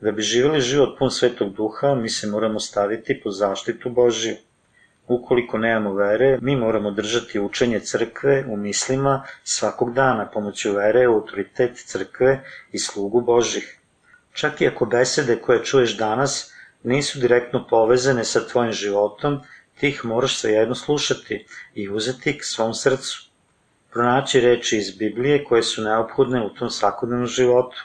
Da 0.00 0.12
bi 0.12 0.22
živeli 0.22 0.60
život 0.60 0.98
pun 0.98 1.10
svetog 1.10 1.52
duha, 1.54 1.94
mi 1.94 2.08
se 2.08 2.26
moramo 2.26 2.60
staviti 2.60 3.20
pod 3.20 3.34
zaštitu 3.34 3.90
Božiju. 3.90 4.36
Ukoliko 5.08 5.58
nemamo 5.58 5.94
vere, 5.94 6.38
mi 6.40 6.56
moramo 6.56 6.90
držati 6.90 7.40
učenje 7.40 7.80
crkve 7.80 8.44
u 8.48 8.56
mislima 8.56 9.24
svakog 9.44 9.94
dana 9.94 10.30
pomoću 10.30 10.72
vere, 10.72 11.04
autoritet 11.04 11.76
crkve 11.86 12.44
i 12.72 12.78
slugu 12.78 13.20
Božih. 13.20 13.78
Čak 14.32 14.60
i 14.60 14.66
ako 14.66 14.86
besede 14.86 15.36
koje 15.36 15.64
čuješ 15.64 15.96
danas 15.96 16.52
nisu 16.82 17.18
direktno 17.18 17.66
povezane 17.70 18.24
sa 18.24 18.46
tvojim 18.46 18.72
životom, 18.72 19.40
ti 19.80 19.88
ih 19.88 20.04
moraš 20.04 20.36
svejedno 20.36 20.74
slušati 20.74 21.46
i 21.74 21.88
uzeti 21.88 22.38
k 22.38 22.44
svom 22.44 22.74
srcu. 22.74 23.30
pronaći 23.92 24.40
reči 24.40 24.78
iz 24.78 24.90
Biblije 24.90 25.44
koje 25.44 25.62
su 25.62 25.82
neophodne 25.82 26.46
u 26.46 26.48
tom 26.54 26.70
svakodnevnom 26.70 27.26
životu, 27.26 27.76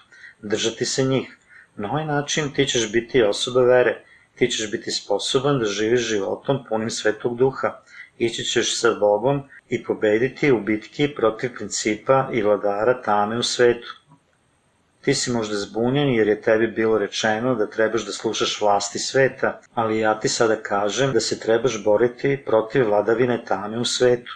držati 0.41 0.86
se 0.86 1.04
njih. 1.04 1.38
Na 1.75 1.91
ovaj 1.91 2.06
način 2.06 2.54
ti 2.54 2.65
ćeš 2.65 2.91
biti 2.91 3.23
osoba 3.23 3.62
vere, 3.62 4.04
ti 4.36 4.47
ćeš 4.47 4.71
biti 4.71 4.91
sposoban 4.91 5.60
da 5.60 5.65
živiš 5.65 6.02
životom 6.02 6.65
punim 6.69 6.89
svetog 6.89 7.38
duha, 7.38 7.82
ići 8.17 8.43
ćeš 8.43 8.80
sa 8.80 8.93
Bogom 8.99 9.43
i 9.69 9.84
pobediti 9.84 10.52
u 10.52 10.62
bitki 10.62 11.08
protiv 11.15 11.54
principa 11.56 12.30
i 12.34 12.41
vladara 12.41 13.02
tame 13.02 13.38
u 13.38 13.43
svetu. 13.43 13.98
Ti 15.10 15.15
si 15.15 15.32
možda 15.32 15.56
zbunjen 15.56 16.10
jer 16.13 16.28
je 16.28 16.41
tebi 16.41 16.67
bilo 16.67 16.98
rečeno 16.98 17.56
da 17.56 17.65
trebaš 17.69 18.04
da 18.06 18.12
slušaš 18.12 18.52
vlasti 18.62 19.00
sveta, 19.00 19.62
ali 19.74 20.00
ja 20.00 20.19
ti 20.19 20.30
sada 20.30 20.56
kažem 20.56 21.13
da 21.13 21.19
se 21.19 21.39
trebaš 21.39 21.84
boriti 21.84 22.43
protiv 22.45 22.86
vladavine 22.88 23.39
tame 23.45 23.80
u 23.80 23.86
svetu. 23.86 24.32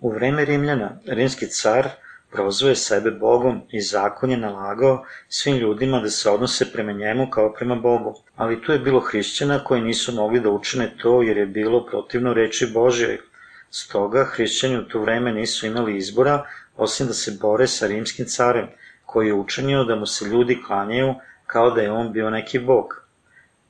U 0.00 0.10
vreme 0.10 0.44
Rimljana, 0.44 0.90
rimski 1.06 1.46
car 1.46 1.88
prozvoje 2.32 2.76
sebe 2.76 3.10
Bogom 3.10 3.62
i 3.70 3.80
zakon 3.80 4.30
je 4.30 4.36
nalagao 4.36 5.04
svim 5.28 5.56
ljudima 5.56 6.00
da 6.00 6.10
se 6.10 6.30
odnose 6.30 6.72
prema 6.72 6.92
njemu 6.92 7.30
kao 7.30 7.52
prema 7.52 7.74
Bogu. 7.74 8.14
Ali 8.36 8.62
tu 8.62 8.72
je 8.72 8.78
bilo 8.78 9.00
hrišćana 9.00 9.64
koji 9.64 9.82
nisu 9.82 10.12
mogli 10.12 10.40
da 10.40 10.50
učine 10.50 10.92
to 11.02 11.22
jer 11.22 11.36
je 11.36 11.46
bilo 11.46 11.86
protivno 11.86 12.34
reči 12.34 12.70
Božjoj. 12.74 13.18
Stoga 13.70 14.24
hrišćani 14.24 14.78
u 14.78 14.88
to 14.88 15.00
vreme 15.00 15.32
nisu 15.32 15.66
imali 15.66 15.96
izbora 15.96 16.44
osim 16.76 17.06
da 17.06 17.12
se 17.12 17.38
bore 17.40 17.66
sa 17.66 17.86
rimskim 17.86 18.26
carem, 18.26 18.68
koji 19.12 19.26
je 19.26 19.34
učinio 19.34 19.84
da 19.84 19.96
mu 19.96 20.06
se 20.06 20.24
ljudi 20.24 20.58
klanjaju 20.66 21.14
kao 21.46 21.70
da 21.70 21.82
je 21.82 21.90
on 21.92 22.12
bio 22.12 22.30
neki 22.30 22.58
bog. 22.58 22.94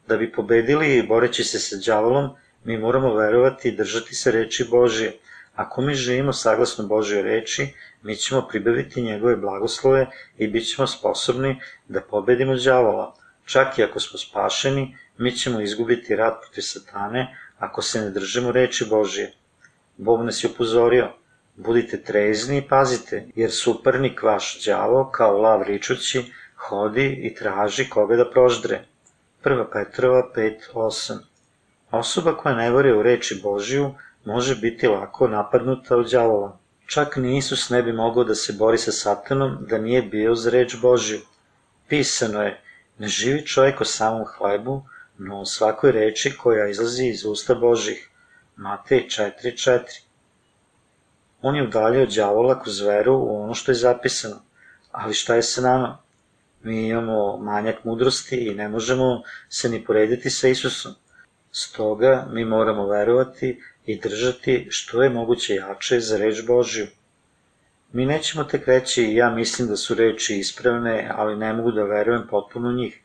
Da 0.07 0.17
bi 0.17 0.33
pobedili 0.33 1.03
boreći 1.09 1.45
se 1.45 1.59
sa 1.59 1.77
đavolom, 1.87 2.31
mi 2.65 2.79
moramo 2.79 3.15
verovati 3.15 3.69
i 3.69 3.77
držati 3.77 4.15
se 4.15 4.33
reči 4.33 4.67
Božje. 4.71 5.17
Ako 5.55 5.83
mi 5.83 5.95
živimo 5.95 6.33
saglasno 6.33 6.87
Božje 6.87 7.23
reči, 7.23 7.67
mi 8.03 8.17
ćemo 8.17 8.47
pribaviti 8.49 9.03
njegove 9.03 9.37
blagoslove 9.37 10.07
i 10.39 10.49
bit 10.49 10.69
ćemo 10.69 10.87
sposobni 10.87 11.61
da 11.89 12.01
pobedimo 12.01 12.55
đavola. 12.57 13.15
Čak 13.45 13.79
i 13.79 13.83
ako 13.83 14.01
smo 14.01 14.19
spašeni, 14.19 14.97
mi 15.19 15.33
ćemo 15.33 15.61
izgubiti 15.61 16.17
rat 16.17 16.41
protiv 16.41 16.63
satane 16.63 17.37
ako 17.59 17.83
se 17.83 18.01
ne 18.01 18.11
držimo 18.11 18.53
reči 18.53 18.87
Božije. 18.91 19.33
Bog 19.97 20.23
nas 20.25 20.45
je 20.45 20.51
upozorio, 20.51 21.11
budite 21.57 22.03
trezni 22.03 22.59
i 22.59 22.69
pazite, 22.69 23.27
jer 23.35 23.51
suparnik 23.53 24.23
vaš 24.23 24.65
đavo, 24.67 25.11
kao 25.11 25.39
lav 25.39 25.63
ričući, 25.63 26.33
hodi 26.57 27.21
i 27.23 27.35
traži 27.35 27.89
koga 27.89 28.17
da 28.17 28.31
proždre. 28.31 28.85
1. 29.45 29.65
Petrova 29.73 30.31
5.8 30.37 31.19
Osoba 31.91 32.37
koja 32.37 32.55
ne 32.55 32.71
vore 32.71 32.95
u 32.95 33.03
reči 33.03 33.41
Božiju 33.43 33.95
može 34.25 34.57
biti 34.57 34.87
lako 34.87 35.29
napadnuta 35.29 35.97
od 35.97 36.11
đavola. 36.11 36.59
Čak 36.87 37.17
ni 37.17 37.39
Isus 37.39 37.71
ne 37.71 37.83
bi 37.83 37.93
mogao 37.93 38.25
da 38.25 38.35
se 38.35 38.53
bori 38.53 38.79
sa 38.79 38.93
satanom 38.93 39.57
da 39.61 39.79
nije 39.79 40.03
bio 40.03 40.35
za 40.35 40.51
reč 40.51 40.77
Božju. 40.83 41.19
Pisano 41.89 42.43
je, 42.43 42.61
ne 42.99 43.09
živi 43.09 43.47
čovjek 43.47 43.81
o 43.81 43.85
samom 43.85 44.25
hlebu, 44.25 44.83
no 45.19 45.41
o 45.41 45.45
svakoj 45.45 45.93
reči 45.93 46.37
koja 46.37 46.69
izlazi 46.69 47.07
iz 47.07 47.25
usta 47.25 47.55
Božih. 47.55 48.09
Matej 48.57 49.07
4.4 49.09 50.12
On 51.43 51.57
je 51.57 51.63
udaljio 51.63 52.07
đavola 52.07 52.63
kroz 52.63 52.81
veru 52.81 53.15
u 53.15 53.43
ono 53.43 53.55
što 53.55 53.71
je 53.73 53.77
zapisano. 53.77 54.43
Ali 54.93 55.15
šta 55.15 55.35
je 55.35 55.43
sa 55.43 55.61
nama? 55.61 55.99
Mi 56.63 56.89
imamo 56.89 57.37
manjak 57.37 57.85
mudrosti 57.85 58.37
i 58.37 58.55
ne 58.55 58.69
možemo 58.69 59.23
se 59.49 59.69
ni 59.69 59.85
porediti 59.85 60.31
sa 60.31 60.49
Isusom. 60.49 60.95
Stoga 61.51 62.27
mi 62.31 62.45
moramo 62.45 62.87
verovati 62.87 63.61
i 63.87 64.01
držati 64.01 64.67
što 64.71 65.03
je 65.03 65.11
moguće 65.11 65.55
jače 65.55 66.01
za 66.01 66.19
reč 66.19 66.47
Božju. 66.47 66.87
Mi 67.93 68.07
nećemo 68.07 68.45
tek 68.45 68.67
reći, 68.67 69.15
ja 69.15 69.31
mislim 69.31 69.69
da 69.69 69.77
su 69.77 69.95
reči 69.95 70.39
ispravne, 70.39 71.11
ali 71.15 71.37
ne 71.37 71.53
mogu 71.53 71.73
da 71.73 71.83
verujem 71.83 72.27
potpuno 72.31 72.73
njih. 72.73 73.01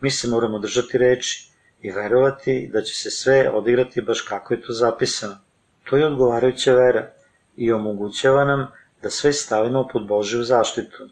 Mi 0.00 0.10
se 0.10 0.28
moramo 0.28 0.58
držati 0.58 0.98
reči 0.98 1.50
i 1.82 1.90
verovati 1.90 2.70
da 2.72 2.82
će 2.82 2.94
se 2.94 3.10
sve 3.10 3.50
odigrati 3.50 4.00
baš 4.00 4.20
kako 4.20 4.54
je 4.54 4.62
to 4.62 4.72
zapisano. 4.72 5.38
To 5.84 5.96
je 5.96 6.06
odgovarajuća 6.06 6.74
vera 6.74 7.15
i 7.56 7.72
omogućava 7.72 8.44
nam 8.44 8.66
da 9.02 9.10
sve 9.10 9.32
stavimo 9.32 9.88
pod 9.92 10.06
Božju 10.06 10.44
zaštitu. 10.44 11.08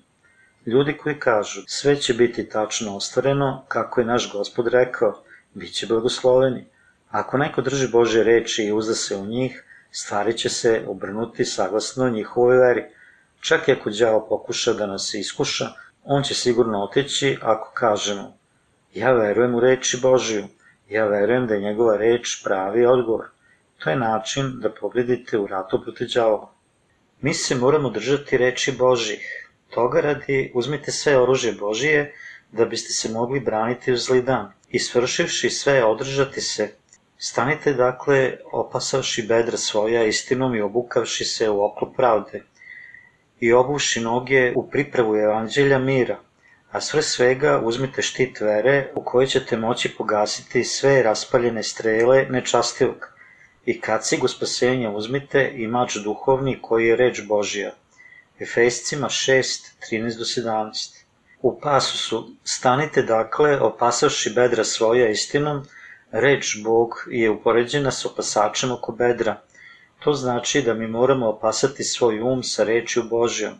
Ljudi 0.67 0.97
koji 0.97 1.19
kažu 1.19 1.63
sve 1.67 1.97
će 1.97 2.15
biti 2.15 2.49
tačno 2.49 2.97
ostvareno, 2.97 3.65
kako 3.69 4.01
je 4.01 4.07
naš 4.07 4.33
gospod 4.33 4.67
rekao, 4.67 5.23
bit 5.55 5.75
će 5.75 5.87
blagosloveni. 5.87 6.65
Ako 7.11 7.39
neko 7.39 7.63
drži 7.63 7.89
Bože 7.89 8.25
reči 8.25 8.65
i 8.65 8.73
uzda 8.73 8.95
se 8.95 9.17
u 9.17 9.27
njih, 9.27 9.65
stvari 9.91 10.39
će 10.39 10.49
se 10.49 10.85
obrnuti 10.89 11.45
saglasno 11.45 12.09
njihovoj 12.09 12.57
veri. 12.57 12.85
Čak 13.41 13.69
i 13.69 13.73
ako 13.73 13.91
đavo 13.91 14.27
pokuša 14.29 14.73
da 14.73 14.87
nas 14.87 15.15
iskuša, 15.15 15.69
on 16.05 16.23
će 16.23 16.35
sigurno 16.35 16.83
otići 16.83 17.39
ako 17.43 17.73
kažemo 17.75 18.37
ja 18.95 19.13
verujem 19.13 19.55
u 19.55 19.61
reči 19.61 19.99
Božiju, 20.03 20.45
ja 20.89 21.07
verujem 21.07 21.47
da 21.47 21.55
je 21.55 21.61
njegova 21.61 21.97
reč 21.97 22.43
pravi 22.45 22.87
odgovor. 22.87 23.34
To 23.85 23.91
je 23.91 23.97
način 23.97 24.47
da 24.61 24.71
pobedite 24.75 25.39
u 25.39 25.47
ratu 25.47 25.83
protiv 25.83 26.09
đavola. 26.15 26.53
Mi 27.21 27.35
se 27.35 27.55
moramo 27.55 27.91
držati 27.91 28.39
reči 28.39 28.73
Božih. 28.73 29.51
Toga 29.75 30.01
radi 30.01 30.53
uzmite 30.55 30.93
sve 30.93 31.19
oružje 31.21 31.53
Božije 31.53 32.15
da 32.53 32.65
biste 32.65 32.93
se 32.93 33.09
mogli 33.09 33.41
braniti 33.41 33.93
u 33.93 33.97
zli 33.97 34.23
dan. 34.23 34.53
I 34.71 34.79
svršivši 34.79 35.51
sve 35.51 35.85
održati 35.85 36.41
se. 36.41 36.71
Stanite 37.19 37.73
dakle, 37.75 38.37
opasavši 38.53 39.23
bedra 39.23 39.57
svoja 39.57 40.05
istinom 40.05 40.55
i 40.55 40.63
obukavši 40.63 41.25
se 41.25 41.51
u 41.51 41.63
oklop 41.65 41.97
pravde. 41.97 42.43
I 43.41 43.53
obuši 43.53 44.01
noge 44.01 44.53
u 44.57 44.71
pripravu 44.71 45.17
evanđelja 45.17 45.79
mira, 45.79 46.19
a 46.71 46.81
sve 46.81 47.03
svega 47.03 47.61
uzmite 47.65 48.03
štit 48.03 48.41
vere 48.41 48.93
u 48.95 49.05
kojoj 49.05 49.27
ćete 49.27 49.57
moći 49.57 49.97
pogasiti 49.99 50.65
sve 50.65 51.03
raspaljene 51.03 51.63
strele 51.63 52.27
nečastivog 52.31 53.14
i 53.67 53.81
kacigu 53.81 54.29
spasenja 54.29 54.91
uzmite 54.91 55.53
i 55.55 55.67
mač 55.67 55.97
duhovni 55.97 56.59
koji 56.63 56.87
je 56.87 56.97
reč 56.97 57.23
Božija. 57.29 57.73
Efescima 58.41 59.09
6, 59.09 59.73
13 59.91 60.19
do 60.19 60.25
17 60.25 61.05
U 61.43 61.61
pasusu 61.61 62.19
stanite 62.45 63.03
dakle, 63.03 63.61
opasavši 63.61 64.31
bedra 64.31 64.65
svoja 64.65 65.09
istinom, 65.09 65.67
Reč 66.13 66.63
Bog 66.63 66.95
je 67.11 67.31
upoređena 67.31 67.91
sa 67.91 68.09
opasačem 68.09 68.73
oko 68.73 68.93
bedra. 68.93 69.41
To 69.99 70.13
znači 70.13 70.63
da 70.63 70.75
mi 70.75 70.87
moramo 70.87 71.29
opasati 71.29 71.85
svoj 71.85 72.21
um 72.21 72.43
sa 72.43 72.65
rečju 72.65 73.03
Božjom. 73.11 73.55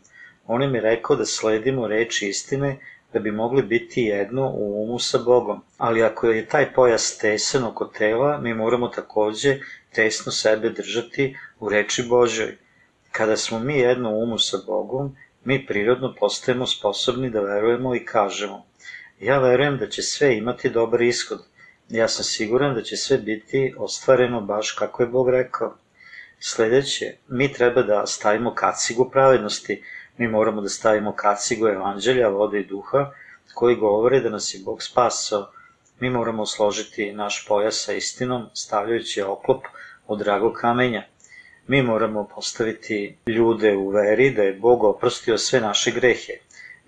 On 0.47 0.63
je 0.63 0.81
rekao 0.81 1.17
da 1.17 1.27
sledimo 1.27 1.87
reči 1.87 2.29
istine 2.29 2.79
da 3.15 3.21
bi 3.21 3.31
mogli 3.31 3.63
biti 3.63 4.03
jedno 4.03 4.51
u 4.51 4.83
umu 4.83 4.99
sa 4.99 5.19
Bogom. 5.19 5.61
Ali 5.79 6.03
ako 6.03 6.27
je 6.27 6.47
taj 6.47 6.73
pojas 6.73 7.19
tesan 7.19 7.65
oko 7.65 7.85
tela, 7.85 8.39
mi 8.39 8.55
moramo 8.55 8.89
takođe 8.89 9.59
tesno 9.93 10.33
sebe 10.33 10.71
držati 10.71 11.37
u 11.61 11.69
reči 11.69 12.03
Božjoj. 12.09 12.57
Kada 13.13 13.37
smo 13.37 13.59
mi 13.59 13.79
jedno 13.79 14.11
u 14.11 14.23
umu 14.23 14.39
sa 14.39 14.59
Bogom, 14.67 15.17
mi 15.45 15.67
prirodno 15.67 16.15
postajemo 16.21 16.67
sposobni 16.67 17.31
da 17.31 17.41
verujemo 17.41 17.95
i 17.95 18.05
kažemo 18.05 18.65
Ja 19.21 19.39
verujem 19.39 19.79
da 19.79 19.89
će 19.89 20.03
sve 20.03 20.37
imati 20.37 20.71
dobar 20.71 21.03
ishod, 21.03 21.39
Ja 21.89 22.09
sam 22.09 22.25
siguran 22.25 22.75
da 22.75 22.83
će 22.83 22.97
sve 22.97 23.19
biti 23.19 23.75
ostvareno 23.79 24.41
baš 24.41 24.73
kako 24.73 25.03
je 25.03 25.07
Bog 25.09 25.29
rekao. 25.31 25.77
Sledeće, 26.41 27.15
mi 27.29 27.53
treba 27.53 27.83
da 27.83 28.07
stavimo 28.07 28.55
kacigu 28.55 29.11
pravednosti, 29.11 29.83
mi 30.17 30.29
moramo 30.29 30.61
da 30.61 30.69
stavimo 30.69 31.13
kacigu 31.17 31.69
evanđelja, 31.69 32.29
vode 32.29 32.61
i 32.61 32.67
duha, 32.67 33.11
koji 33.55 33.77
govore 33.77 34.21
da 34.21 34.31
nas 34.31 34.55
je 34.55 34.61
Bog 34.65 34.83
spasao. 34.83 35.51
Mi 36.01 36.11
moramo 36.11 36.47
složiti 36.47 37.13
naš 37.13 37.47
pojas 37.49 37.85
sa 37.85 37.93
istinom, 37.93 38.47
stavljajući 38.55 39.23
oklop 39.23 39.65
od 40.07 40.19
dragog 40.19 40.53
kamenja. 40.53 41.03
Mi 41.67 41.83
moramo 41.83 42.29
postaviti 42.35 43.17
ljude 43.27 43.77
u 43.77 43.89
veri 43.89 44.31
da 44.31 44.43
je 44.43 44.53
Bog 44.53 44.85
oprostio 44.85 45.39
sve 45.39 45.61
naše 45.61 45.91
grehe. 45.91 46.33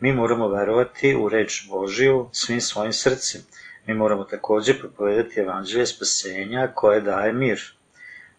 Mi 0.00 0.12
moramo 0.12 0.48
verovati 0.48 1.14
u 1.14 1.28
reč 1.28 1.68
Božiju 1.70 2.28
svim 2.32 2.60
svojim 2.60 2.92
srcem 2.92 3.40
Mi 3.86 3.94
moramo 3.94 4.24
takođe 4.24 4.78
propovedati 4.78 5.40
evanđelje 5.40 5.86
spasenja 5.86 6.68
koje 6.74 7.00
daje 7.00 7.32
mir. 7.32 7.60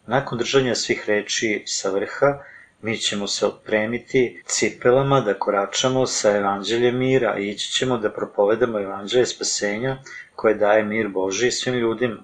Nakon 0.07 0.37
držanja 0.37 0.75
svih 0.75 1.03
reči 1.07 1.63
sa 1.65 1.89
vrha, 1.91 2.39
mi 2.81 2.97
ćemo 2.97 3.27
se 3.27 3.45
otpremiti 3.45 4.41
cipelama 4.45 5.21
da 5.21 5.39
koračamo 5.39 6.05
sa 6.05 6.37
evanđeljem 6.37 6.97
mira 6.97 7.37
i 7.39 7.49
ići 7.49 7.71
ćemo 7.71 7.97
da 7.97 8.13
propovedamo 8.13 8.79
evanđelje 8.79 9.25
spasenja 9.25 9.97
koje 10.35 10.55
daje 10.55 10.83
mir 10.83 11.07
Boži 11.07 11.51
svim 11.51 11.75
ljudima. 11.75 12.23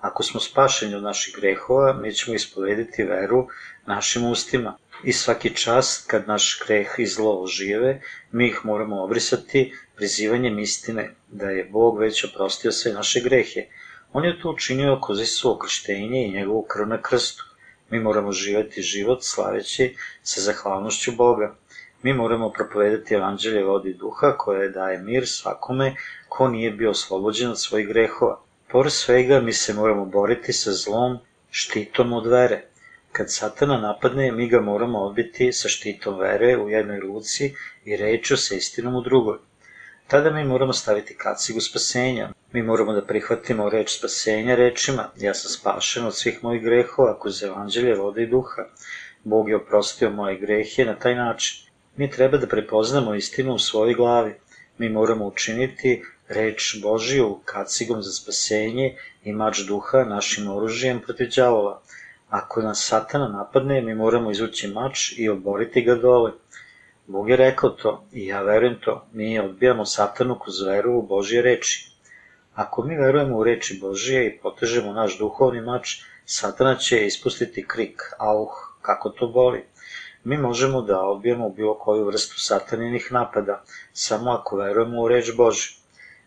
Ako 0.00 0.22
smo 0.22 0.40
spašeni 0.40 0.94
od 0.94 1.02
naših 1.02 1.34
grehova, 1.36 1.92
mi 1.92 2.12
ćemo 2.12 2.34
ispovediti 2.34 3.04
veru 3.04 3.48
našim 3.86 4.24
ustima. 4.24 4.76
I 5.04 5.12
svaki 5.12 5.54
čas 5.54 6.04
kad 6.06 6.28
naš 6.28 6.60
greh 6.66 6.88
i 6.98 7.06
zlo 7.06 7.42
ožive, 7.42 8.00
mi 8.32 8.46
ih 8.48 8.60
moramo 8.64 9.02
obrisati 9.02 9.72
prizivanjem 9.96 10.58
istine, 10.58 11.14
da 11.28 11.50
je 11.50 11.64
Bog 11.64 11.98
već 11.98 12.24
oprostio 12.24 12.72
sve 12.72 12.92
naše 12.92 13.20
grehe. 13.20 13.66
On 14.12 14.24
je 14.24 14.40
to 14.42 14.50
učinio 14.50 15.00
kroz 15.06 15.20
Isuo 15.20 15.58
krštenje 15.58 16.26
i 16.26 16.32
njegovu 16.32 16.62
krv 16.62 16.86
na 16.88 17.02
krstu. 17.02 17.44
Mi 17.90 18.00
moramo 18.00 18.32
živeti 18.32 18.82
život 18.82 19.18
slaveći 19.22 19.96
sa 20.22 20.40
zahvalnošću 20.40 21.12
Boga. 21.16 21.54
Mi 22.02 22.12
moramo 22.12 22.50
propovedati 22.50 23.14
evanđelje 23.14 23.64
vodi 23.64 23.94
duha 23.94 24.36
koje 24.38 24.70
daje 24.70 24.98
mir 24.98 25.28
svakome 25.28 25.94
ko 26.28 26.48
nije 26.48 26.70
bio 26.70 26.90
oslobođen 26.90 27.50
od 27.50 27.60
svojih 27.60 27.88
grehova. 27.88 28.40
Pored 28.70 28.92
svega 28.92 29.40
mi 29.40 29.52
se 29.52 29.74
moramo 29.74 30.04
boriti 30.04 30.52
sa 30.52 30.72
zlom 30.72 31.18
štitom 31.50 32.12
od 32.12 32.26
vere. 32.26 32.64
Kad 33.12 33.32
satana 33.32 33.78
napadne, 33.78 34.32
mi 34.32 34.48
ga 34.48 34.60
moramo 34.60 34.98
odbiti 34.98 35.52
sa 35.52 35.68
štitom 35.68 36.18
vere 36.18 36.56
u 36.56 36.68
jednoj 36.70 37.00
ruci 37.00 37.54
i 37.84 37.96
reču 37.96 38.36
sa 38.36 38.54
istinom 38.54 38.94
u 38.94 39.00
drugoj. 39.00 39.38
Tada 40.08 40.30
mi 40.30 40.44
moramo 40.44 40.72
staviti 40.72 41.16
kacigu 41.16 41.60
spasenja. 41.60 42.28
Mi 42.52 42.62
moramo 42.62 42.92
da 42.92 43.02
prihvatimo 43.06 43.68
reč 43.68 43.96
spasenja 43.98 44.54
rečima, 44.54 45.08
ja 45.16 45.34
sam 45.34 45.50
spašen 45.50 46.06
od 46.06 46.16
svih 46.16 46.44
mojih 46.44 46.62
grehova 46.62 47.20
kroz 47.20 47.42
evanđelje 47.42 47.94
vode 47.94 48.22
i 48.22 48.26
duha. 48.26 48.62
Bog 49.24 49.48
je 49.48 49.56
oprostio 49.56 50.10
moje 50.10 50.38
grehe 50.38 50.84
na 50.84 50.94
taj 50.94 51.14
način. 51.14 51.66
Mi 51.96 52.10
treba 52.10 52.38
da 52.38 52.46
prepoznamo 52.46 53.14
istinu 53.14 53.54
u 53.54 53.58
svojoj 53.58 53.94
glavi. 53.94 54.34
Mi 54.78 54.88
moramo 54.88 55.26
učiniti 55.26 56.02
reč 56.28 56.78
Božiju 56.82 57.40
kacigom 57.44 58.02
za 58.02 58.12
spasenje 58.12 58.96
i 59.24 59.32
mač 59.32 59.58
duha 59.58 60.04
našim 60.04 60.50
oružjem 60.50 61.00
protiv 61.00 61.30
djavola. 61.34 61.82
Ako 62.28 62.62
nas 62.62 62.86
satana 62.86 63.28
napadne, 63.28 63.82
mi 63.82 63.94
moramo 63.94 64.30
izvući 64.30 64.68
mač 64.68 65.12
i 65.18 65.28
oboriti 65.28 65.82
ga 65.82 65.94
dole. 65.94 66.32
Bog 67.06 67.30
je 67.30 67.36
rekao 67.36 67.70
to 67.70 68.04
i 68.12 68.26
ja 68.26 68.42
verujem 68.42 68.80
to. 68.80 69.06
Mi 69.12 69.38
odbijamo 69.40 69.84
satanu 69.84 70.38
kroz 70.38 70.62
veru 70.62 70.98
u 70.98 71.02
Božje 71.02 71.42
reči. 71.42 71.90
Ako 72.54 72.82
mi 72.82 72.96
verujemo 72.96 73.38
u 73.38 73.44
reči 73.44 73.78
Božije 73.80 74.26
i 74.26 74.38
potežemo 74.38 74.92
naš 74.92 75.18
duhovni 75.18 75.60
mač, 75.60 76.00
satana 76.24 76.74
će 76.74 77.06
ispustiti 77.06 77.66
krik, 77.68 78.02
auh, 78.18 78.50
kako 78.82 79.10
to 79.10 79.26
boli. 79.26 79.64
Mi 80.24 80.38
možemo 80.38 80.82
da 80.82 81.00
odbijemo 81.00 81.48
bilo 81.48 81.78
koju 81.78 82.04
vrstu 82.04 82.40
sataninih 82.40 83.12
napada, 83.12 83.62
samo 83.92 84.30
ako 84.30 84.56
verujemo 84.56 85.02
u 85.02 85.08
reč 85.08 85.32
Božju. 85.36 85.72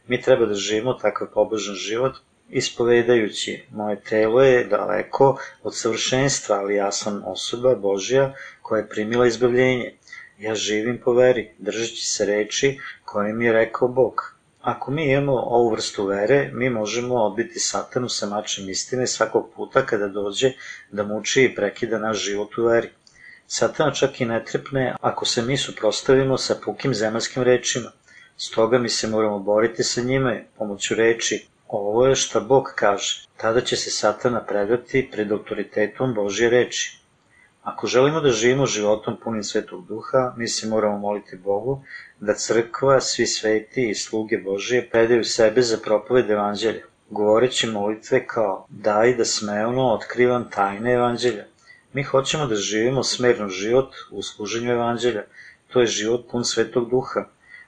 Mi 0.07 0.21
treba 0.21 0.45
da 0.45 0.53
živimo 0.53 0.93
takav 0.93 1.27
pobožan 1.33 1.75
život, 1.75 2.13
ispovedajući, 2.49 3.63
moje 3.71 4.01
telo 4.01 4.41
je 4.41 4.63
daleko 4.63 5.37
od 5.63 5.77
savršenstva, 5.77 6.55
ali 6.55 6.75
ja 6.75 6.91
sam 6.91 7.23
osoba 7.25 7.75
Božja 7.75 8.33
koja 8.61 8.79
je 8.79 8.89
primila 8.89 9.27
izbavljenje. 9.27 9.98
Ja 10.39 10.55
živim 10.55 10.99
po 11.03 11.13
veri, 11.13 11.51
držeći 11.57 12.05
se 12.05 12.25
reči 12.25 12.79
koje 13.05 13.33
mi 13.33 13.45
je 13.45 13.53
rekao 13.53 13.87
Bog. 13.87 14.35
Ako 14.61 14.91
mi 14.91 15.11
imamo 15.11 15.33
ovu 15.33 15.71
vrstu 15.71 16.05
vere, 16.05 16.49
mi 16.53 16.69
možemo 16.69 17.15
odbiti 17.15 17.59
satanu 17.59 18.09
sa 18.09 18.25
mačem 18.25 18.69
istine 18.69 19.07
svakog 19.07 19.49
puta 19.55 19.85
kada 19.85 20.07
dođe 20.07 20.51
da 20.91 21.03
muči 21.03 21.43
i 21.43 21.55
prekida 21.55 21.99
naš 21.99 22.17
život 22.25 22.57
u 22.57 22.63
veri. 22.63 22.89
Satana 23.47 23.93
čak 23.93 24.21
i 24.21 24.25
ne 24.25 24.45
trepne 24.45 24.95
ako 25.01 25.25
se 25.25 25.41
mi 25.41 25.57
suprostavimo 25.57 26.37
sa 26.37 26.55
pukim 26.65 26.93
zemaljskim 26.93 27.43
rečima. 27.43 27.91
Stoga 28.37 28.77
mi 28.77 28.89
se 28.89 29.07
moramo 29.07 29.39
boriti 29.39 29.83
sa 29.83 30.01
njime 30.01 30.45
pomoću 30.57 30.95
reči. 30.95 31.47
Ovo 31.67 32.05
je 32.07 32.15
šta 32.15 32.39
Bog 32.39 32.73
kaže. 32.75 33.27
Tada 33.37 33.61
će 33.61 33.75
se 33.75 33.91
satana 33.91 34.45
predati 34.45 35.09
pred 35.11 35.31
autoritetom 35.31 36.13
Božje 36.13 36.49
reči. 36.49 36.98
Ako 37.69 37.87
želimo 37.87 38.19
da 38.21 38.29
živimo 38.31 38.65
životom 38.65 39.17
punim 39.23 39.43
svetog 39.43 39.87
duha, 39.87 40.33
mi 40.37 40.47
se 40.47 40.67
moramo 40.67 40.97
moliti 40.97 41.35
Bogu 41.35 41.83
da 42.19 42.33
crkva, 42.33 43.01
svi 43.01 43.27
sveti 43.27 43.89
i 43.89 43.95
sluge 43.95 44.37
Božije 44.37 44.89
predaju 44.89 45.23
sebe 45.23 45.61
za 45.61 45.77
propoved 45.77 46.29
evanđelja, 46.29 46.81
govoreći 47.09 47.67
molitve 47.67 48.27
kao 48.27 48.65
daj 48.69 49.13
da 49.15 49.25
smevno 49.25 49.93
otkrivam 49.93 50.49
tajne 50.49 50.93
evanđelja. 50.93 51.45
Mi 51.93 52.03
hoćemo 52.03 52.47
da 52.47 52.55
živimo 52.55 53.03
smerno 53.03 53.49
život 53.49 53.93
u 54.11 54.23
služenju 54.23 54.71
evanđelja, 54.71 55.23
to 55.67 55.81
je 55.81 55.87
život 55.87 56.25
pun 56.31 56.45
svetog 56.45 56.89
duha. 56.89 57.25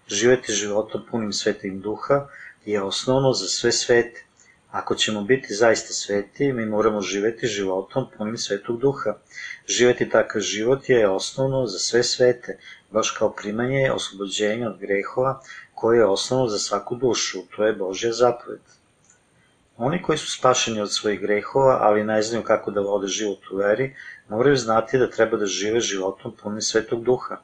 Živeti 0.08 0.54
životom 0.54 1.02
punim 1.12 1.34
svetim 1.34 1.80
duha 1.82 2.28
je 2.66 2.82
osnovno 2.84 3.34
za 3.34 3.48
sve 3.48 3.72
svete. 3.72 4.26
Ako 4.72 4.96
ćemo 4.96 5.22
biti 5.22 5.54
zaista 5.54 5.94
sveti, 5.94 6.54
mi 6.54 6.66
moramo 6.66 7.02
živeti 7.02 7.48
životom 7.48 8.06
punim 8.18 8.38
svetog 8.38 8.80
duha. 8.80 9.14
Živeti 9.68 10.10
takav 10.10 10.42
život 10.42 10.90
je 10.90 11.10
osnovno 11.10 11.68
za 11.68 11.80
sve 11.80 12.04
svete, 12.04 12.58
baš 12.92 13.12
kao 13.12 13.34
primanje 13.34 13.92
oslobođenja 13.92 14.70
od 14.70 14.80
grehova, 14.80 15.42
koje 15.76 15.98
je 15.98 16.06
osnovno 16.06 16.48
za 16.48 16.60
svaku 16.60 16.96
dušu, 16.96 17.40
to 17.56 17.66
je 17.66 17.74
Božja 17.74 18.14
zapoved. 18.14 18.60
Oni 19.78 20.02
koji 20.02 20.18
su 20.18 20.32
spašeni 20.32 20.82
od 20.82 20.94
svojih 20.94 21.20
grehova, 21.20 21.78
ali 21.82 22.04
ne 22.04 22.22
znaju 22.22 22.44
kako 22.44 22.72
da 22.72 22.82
vode 22.82 23.08
život 23.08 23.40
u 23.52 23.58
veri, 23.58 23.96
moraju 24.30 24.56
znati 24.56 24.98
da 24.98 25.10
treba 25.10 25.38
da 25.38 25.46
žive 25.46 25.80
životom 25.80 26.36
punim 26.44 26.62
svetog 26.62 27.04
duha. 27.04 27.38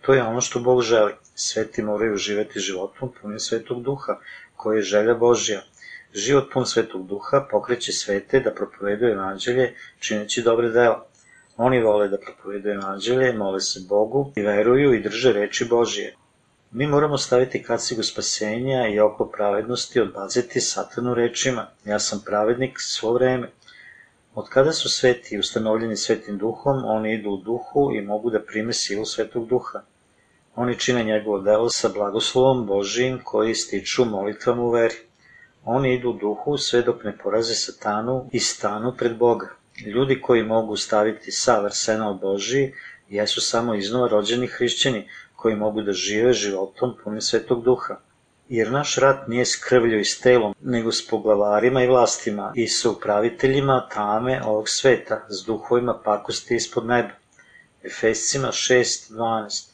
To 0.00 0.14
je 0.14 0.22
ono 0.22 0.40
što 0.40 0.60
Bog 0.60 0.82
želi. 0.82 1.12
Sveti 1.34 1.82
moraju 1.82 2.16
živeti 2.16 2.60
životom 2.60 3.12
punim 3.22 3.38
svetog 3.40 3.82
duha, 3.82 4.18
koji 4.56 4.78
je 4.78 4.82
želja 4.82 5.14
Božja. 5.14 5.62
Život 6.14 6.52
pun 6.52 6.66
svetog 6.66 7.06
duha 7.06 7.46
pokreće 7.50 7.92
svete 7.92 8.40
da 8.40 8.54
propovedu 8.54 9.06
evanđelje 9.06 9.74
čineći 9.98 10.42
dobre 10.42 10.68
dela. 10.68 11.06
Oni 11.56 11.82
vole 11.82 12.08
da 12.08 12.18
propovedu 12.18 12.68
evanđelje, 12.68 13.32
mole 13.32 13.60
se 13.60 13.80
Bogu 13.88 14.32
i 14.36 14.42
veruju 14.42 14.94
i 14.94 15.02
drže 15.02 15.32
reči 15.32 15.64
Božije. 15.64 16.14
Mi 16.70 16.86
moramo 16.86 17.18
staviti 17.18 17.62
kacigu 17.62 18.02
spasenja 18.02 18.88
i 18.88 19.00
oko 19.00 19.26
pravednosti 19.26 20.00
odbaciti 20.00 20.60
satanu 20.60 21.14
rečima. 21.14 21.66
Ja 21.84 21.98
sam 21.98 22.22
pravednik 22.26 22.80
svo 22.80 23.12
vreme. 23.12 23.50
Od 24.34 24.48
kada 24.48 24.72
su 24.72 24.88
sveti 24.88 25.38
ustanovljeni 25.38 25.96
svetim 25.96 26.38
duhom, 26.38 26.84
oni 26.84 27.14
idu 27.14 27.30
u 27.30 27.36
duhu 27.36 27.90
i 27.94 28.00
mogu 28.00 28.30
da 28.30 28.42
prime 28.42 28.72
silu 28.72 29.04
svetog 29.04 29.48
duha. 29.48 29.82
Oni 30.54 30.78
čine 30.78 31.04
njegovo 31.04 31.40
delo 31.40 31.70
sa 31.70 31.88
blagoslovom 31.88 32.66
Božijim 32.66 33.20
koji 33.24 33.54
stiču 33.54 34.04
molitvama 34.04 34.62
u 34.62 34.70
veri. 34.70 34.94
Oni 35.64 35.94
idu 35.94 36.10
u 36.10 36.12
duhu 36.12 36.58
sve 36.58 36.82
dok 36.82 37.04
ne 37.04 37.18
poraze 37.18 37.54
satanu 37.54 38.28
i 38.32 38.40
stanu 38.40 38.94
pred 38.98 39.16
Boga. 39.16 39.48
Ljudi 39.86 40.20
koji 40.20 40.42
mogu 40.42 40.76
staviti 40.76 41.32
sav 41.32 41.64
arsenal 41.64 42.14
Božiji 42.14 42.72
jesu 43.08 43.40
samo 43.40 43.74
iznova 43.74 44.08
rođeni 44.08 44.46
hrišćani 44.46 45.08
koji 45.36 45.56
mogu 45.56 45.82
da 45.82 45.92
žive 45.92 46.32
životom 46.32 46.94
punim 47.04 47.20
svetog 47.20 47.64
duha. 47.64 47.96
Jer 48.48 48.72
naš 48.72 48.96
rat 48.96 49.28
nije 49.28 49.44
s 49.44 49.56
krvlju 49.56 50.00
i 50.00 50.04
s 50.04 50.20
telom, 50.20 50.54
nego 50.60 50.92
s 50.92 51.08
poglavarima 51.08 51.82
i 51.82 51.86
vlastima 51.86 52.52
i 52.54 52.68
sa 52.68 52.90
upraviteljima 52.90 53.88
tame 53.94 54.42
ovog 54.44 54.68
sveta, 54.68 55.26
s 55.28 55.44
duhovima 55.44 56.00
pakosti 56.04 56.56
ispod 56.56 56.86
neba. 56.86 57.10
Efescima 57.82 58.48
6.12 58.48 59.73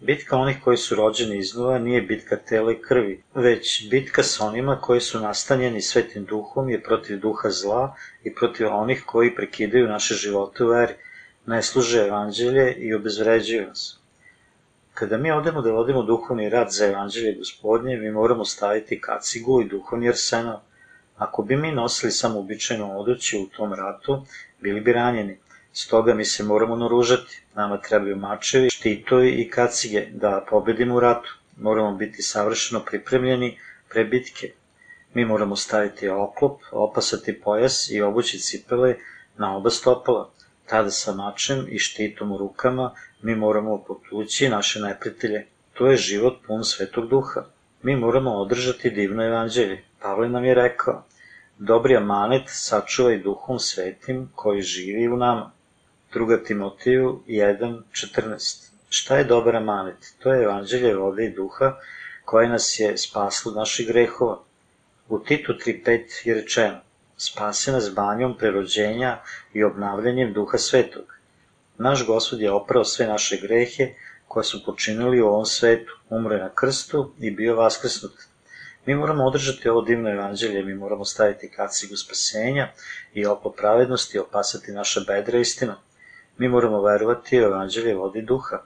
Bitka 0.00 0.36
onih 0.36 0.56
koji 0.64 0.76
su 0.76 0.94
rođeni 0.94 1.38
iznova 1.38 1.78
nije 1.78 2.02
bitka 2.02 2.36
tela 2.36 2.72
i 2.72 2.82
krvi, 2.82 3.22
već 3.34 3.90
bitka 3.90 4.22
sa 4.22 4.46
onima 4.46 4.80
koji 4.80 5.00
su 5.00 5.20
nastanjeni 5.20 5.82
svetim 5.82 6.24
duhom 6.24 6.70
je 6.70 6.82
protiv 6.82 7.20
duha 7.20 7.50
zla 7.50 7.94
i 8.24 8.34
protiv 8.34 8.66
onih 8.66 9.02
koji 9.06 9.34
prekidaju 9.34 9.88
naše 9.88 10.14
živote 10.14 10.64
u 10.64 10.68
veri, 10.68 10.94
ne 11.46 11.62
služe 11.62 12.00
evanđelje 12.00 12.72
i 12.72 12.94
obezvređuju 12.94 13.66
nas. 13.66 14.00
Kada 14.94 15.18
mi 15.18 15.30
odemo 15.32 15.62
da 15.62 15.72
vodimo 15.72 16.02
duhovni 16.02 16.48
rad 16.48 16.70
za 16.70 16.86
evanđelje 16.86 17.34
gospodnje, 17.38 17.96
mi 17.96 18.10
moramo 18.10 18.44
staviti 18.44 19.00
kacigu 19.00 19.62
i 19.62 19.68
duhovni 19.68 20.08
arsenal. 20.08 20.60
Ako 21.16 21.42
bi 21.42 21.56
mi 21.56 21.72
nosili 21.72 22.12
samo 22.12 22.38
običajno 22.38 22.98
odući 22.98 23.38
u 23.38 23.56
tom 23.56 23.72
ratu, 23.74 24.26
bili 24.60 24.80
bi 24.80 24.92
ranjeni. 24.92 25.38
Stoga 25.72 26.14
mi 26.14 26.24
se 26.24 26.44
moramo 26.44 26.76
naružati. 26.76 27.42
Nama 27.54 27.80
trebaju 27.80 28.16
mačevi, 28.16 28.70
štitovi 28.70 29.30
i 29.30 29.50
kacige 29.50 30.06
da 30.10 30.44
pobedimo 30.50 30.94
u 30.94 31.00
ratu. 31.00 31.34
Moramo 31.56 31.96
biti 31.96 32.22
savršeno 32.22 32.80
pripremljeni 32.80 33.58
pre 33.88 34.04
bitke. 34.04 34.52
Mi 35.14 35.24
moramo 35.24 35.56
staviti 35.56 36.08
oklop, 36.08 36.60
opasati 36.72 37.40
pojas 37.40 37.90
i 37.90 38.02
obući 38.02 38.38
cipele 38.38 38.96
na 39.36 39.56
oba 39.56 39.70
stopala. 39.70 40.30
Tada 40.66 40.90
sa 40.90 41.14
mačem 41.14 41.66
i 41.68 41.78
štitom 41.78 42.32
u 42.32 42.38
rukama 42.38 42.94
mi 43.22 43.34
moramo 43.34 43.78
potući 43.78 44.48
naše 44.48 44.80
neprijatelje. 44.80 45.46
To 45.72 45.86
je 45.86 45.96
život 45.96 46.38
pun 46.46 46.64
svetog 46.64 47.08
duha. 47.08 47.44
Mi 47.82 47.96
moramo 47.96 48.30
održati 48.30 48.90
divno 48.90 49.24
evanđelje. 49.24 49.84
Pavle 50.02 50.28
nam 50.28 50.44
je 50.44 50.54
rekao, 50.54 51.04
dobri 51.58 51.96
amanet 51.96 52.42
sačuvaj 52.46 53.18
duhom 53.18 53.58
svetim 53.58 54.28
koji 54.34 54.62
živi 54.62 55.08
u 55.08 55.16
nama. 55.16 55.52
2. 56.14 56.44
Timotiju 56.44 57.20
1.14 57.26 58.70
Šta 58.88 59.16
je 59.16 59.24
dobar 59.24 59.56
amanet? 59.56 60.14
To 60.18 60.32
je 60.32 60.44
evanđelje 60.44 60.94
vode 60.94 61.24
i 61.24 61.34
duha 61.34 61.76
koje 62.24 62.48
nas 62.48 62.80
je 62.80 62.98
spaslo 62.98 63.52
naših 63.52 63.86
grehova. 63.86 64.42
U 65.08 65.18
Titu 65.18 65.52
3.5 65.52 66.28
je 66.28 66.34
rečeno 66.34 66.80
Spase 67.16 67.72
nas 67.72 67.94
banjom 67.94 68.36
prerođenja 68.38 69.18
i 69.52 69.64
obnavljanjem 69.64 70.32
duha 70.32 70.58
svetog. 70.58 71.16
Naš 71.78 72.06
gospod 72.06 72.40
je 72.40 72.50
oprao 72.50 72.84
sve 72.84 73.06
naše 73.06 73.36
grehe 73.36 73.94
koje 74.28 74.44
su 74.44 74.64
počinili 74.64 75.20
u 75.20 75.26
ovom 75.26 75.46
svetu, 75.46 75.98
umre 76.08 76.38
na 76.38 76.50
krstu 76.54 77.12
i 77.18 77.30
bio 77.30 77.56
vaskrsnut. 77.56 78.12
Mi 78.86 78.94
moramo 78.94 79.24
održati 79.24 79.68
ovo 79.68 79.82
divno 79.82 80.10
evanđelje, 80.10 80.62
mi 80.62 80.74
moramo 80.74 81.04
staviti 81.04 81.50
kacigu 81.50 81.96
spasenja 81.96 82.68
i 83.14 83.26
oko 83.26 83.50
pravednosti 83.50 84.18
opasati 84.18 84.72
naša 84.72 85.00
bedra 85.06 85.38
istinom. 85.38 85.76
Mi 86.40 86.48
moramo 86.48 86.82
verovati 86.82 87.40
u 87.40 87.44
evanđelje 87.44 87.94
vodi 87.94 88.22
duha. 88.22 88.58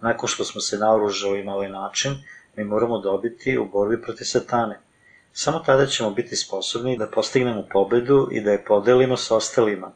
Nakon 0.00 0.28
što 0.28 0.44
smo 0.44 0.60
se 0.60 0.78
naoružali 0.78 1.44
na 1.44 1.54
ovaj 1.54 1.68
način, 1.68 2.14
mi 2.56 2.64
moramo 2.64 2.98
dobiti 2.98 3.58
u 3.58 3.64
borbi 3.64 4.02
protiv 4.02 4.24
satane. 4.24 4.80
Samo 5.32 5.58
tada 5.58 5.86
ćemo 5.86 6.10
biti 6.10 6.36
sposobni 6.36 6.98
da 6.98 7.06
postignemo 7.06 7.64
pobedu 7.72 8.28
i 8.32 8.40
da 8.40 8.50
je 8.52 8.64
podelimo 8.64 9.16
sa 9.16 9.36
ostalima. 9.36 9.92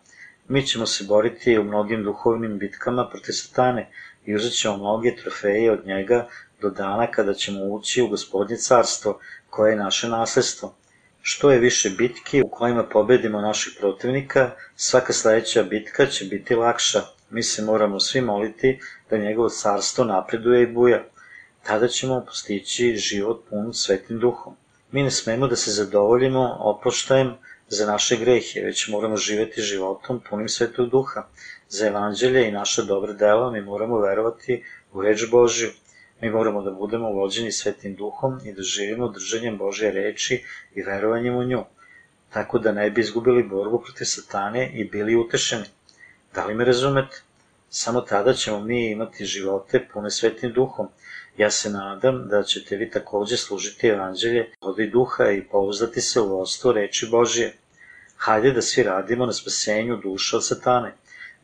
Mi 0.49 0.67
ćemo 0.67 0.87
se 0.87 1.05
boriti 1.09 1.59
u 1.59 1.65
mnogim 1.65 2.05
duhovnim 2.05 2.59
bitkama 2.59 3.09
protiv 3.11 3.33
satane 3.33 3.91
i 4.27 4.35
uzet 4.35 4.53
ćemo 4.53 4.77
mnoge 4.77 5.17
trofeje 5.17 5.73
od 5.73 5.87
njega 5.87 6.29
do 6.61 6.71
dana 6.71 7.07
kada 7.07 7.35
ćemo 7.35 7.65
ući 7.65 8.03
u 8.03 8.09
gospodnje 8.09 8.57
carstvo, 8.57 9.19
koje 9.51 9.71
je 9.73 9.77
naše 9.77 10.09
nasledstvo. 10.09 10.75
Što 11.23 11.51
je 11.51 11.59
više 11.59 11.91
bitki 11.91 12.43
u 12.43 12.49
kojima 12.49 12.85
pobedimo 12.85 13.41
naših 13.41 13.77
protivnika, 13.81 14.51
svaka 14.77 15.13
sledeća 15.13 15.63
bitka 15.63 16.07
će 16.07 16.25
biti 16.25 16.55
lakša. 16.55 17.18
Mi 17.31 17.43
se 17.43 17.63
moramo 17.63 18.01
svi 18.01 18.21
moliti 18.21 18.79
da 19.11 19.17
njegovo 19.17 19.49
carstvo 19.49 20.05
napreduje 20.05 20.63
i 20.63 20.67
buja. 20.67 21.05
Tada 21.67 21.89
ćemo 21.89 22.25
postići 22.27 22.97
život 22.97 23.45
pun 23.51 23.75
svetim 23.75 24.19
duhom. 24.19 24.57
Mi 24.93 25.03
ne 25.03 25.11
smemo 25.11 25.47
da 25.47 25.57
se 25.57 25.71
zadovoljimo 25.71 26.57
oproštajem 26.61 27.35
za 27.69 27.87
naše 27.87 28.17
grehe, 28.17 28.61
već 28.61 28.89
moramo 28.89 29.17
živeti 29.17 29.63
životom 29.63 30.21
punim 30.31 30.49
svetog 30.49 30.91
duha. 30.91 31.27
Za 31.69 31.87
evanđelje 31.87 32.49
i 32.49 32.53
naša 32.53 32.83
dobra 32.83 33.13
dela 33.13 33.51
mi 33.51 33.61
moramo 33.61 33.99
verovati 33.99 34.65
u 34.93 35.03
reč 35.03 35.31
Božju. 35.31 35.69
Mi 36.21 36.31
moramo 36.31 36.63
da 36.63 36.71
budemo 36.71 37.13
vođeni 37.13 37.53
svetim 37.53 37.95
duhom 37.95 38.41
i 38.45 38.53
da 38.53 38.63
živimo 38.63 39.09
držanjem 39.09 39.59
Božje 39.59 39.91
reči 39.91 40.45
i 40.75 40.83
verovanjem 40.83 41.37
u 41.37 41.45
nju, 41.45 41.65
tako 42.33 42.59
da 42.59 42.73
ne 42.73 42.91
bi 42.91 43.01
izgubili 43.01 43.43
borbu 43.43 43.83
protiv 43.83 44.05
satane 44.05 44.71
i 44.75 44.85
bili 44.85 45.17
utešeni. 45.17 45.65
Da 46.35 46.45
li 46.47 46.55
me 46.55 46.65
razumete? 46.65 47.23
Samo 47.71 48.01
tada 48.01 48.35
ćemo 48.35 48.61
mi 48.61 48.91
imati 48.91 49.25
živote 49.25 49.89
pune 49.93 50.11
svetim 50.11 50.53
duhom. 50.53 50.89
Ja 51.37 51.51
se 51.51 51.71
nadam 51.71 52.29
da 52.29 52.43
ćete 52.43 52.77
vi 52.77 52.91
takođe 52.91 53.37
služiti 53.37 53.87
evanđelje 53.87 54.53
vodi 54.61 54.91
duha 54.91 55.31
i 55.31 55.45
pouzdati 55.45 56.01
se 56.01 56.21
u 56.21 56.29
vodstvo 56.29 56.73
reči 56.73 57.09
Božije. 57.11 57.57
Hajde 58.17 58.53
da 58.53 58.63
svi 58.63 58.83
radimo 58.83 59.27
na 59.27 59.33
spasenju 59.33 59.97
duša 59.97 60.37
od 60.37 60.47
satane. 60.47 60.95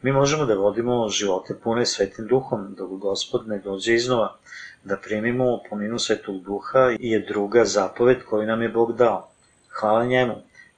Mi 0.02 0.12
možemo 0.12 0.46
da 0.46 0.54
vodimo 0.54 1.08
živote 1.08 1.54
pune 1.62 1.86
svetim 1.86 2.26
duhom, 2.26 2.74
dok 2.78 2.90
gospod 2.90 3.48
ne 3.48 3.58
dođe 3.58 3.94
iznova, 3.94 4.36
da 4.84 4.96
primimo 4.96 5.60
pominu 5.70 5.98
svetog 5.98 6.42
duha 6.42 6.90
i 6.98 7.10
je 7.10 7.20
druga 7.28 7.64
zapoved 7.64 8.24
koju 8.24 8.46
nam 8.46 8.62
je 8.62 8.68
Bog 8.68 8.96
dao. 8.96 9.30
Hvala 9.68 10.04
njemu 10.04 10.34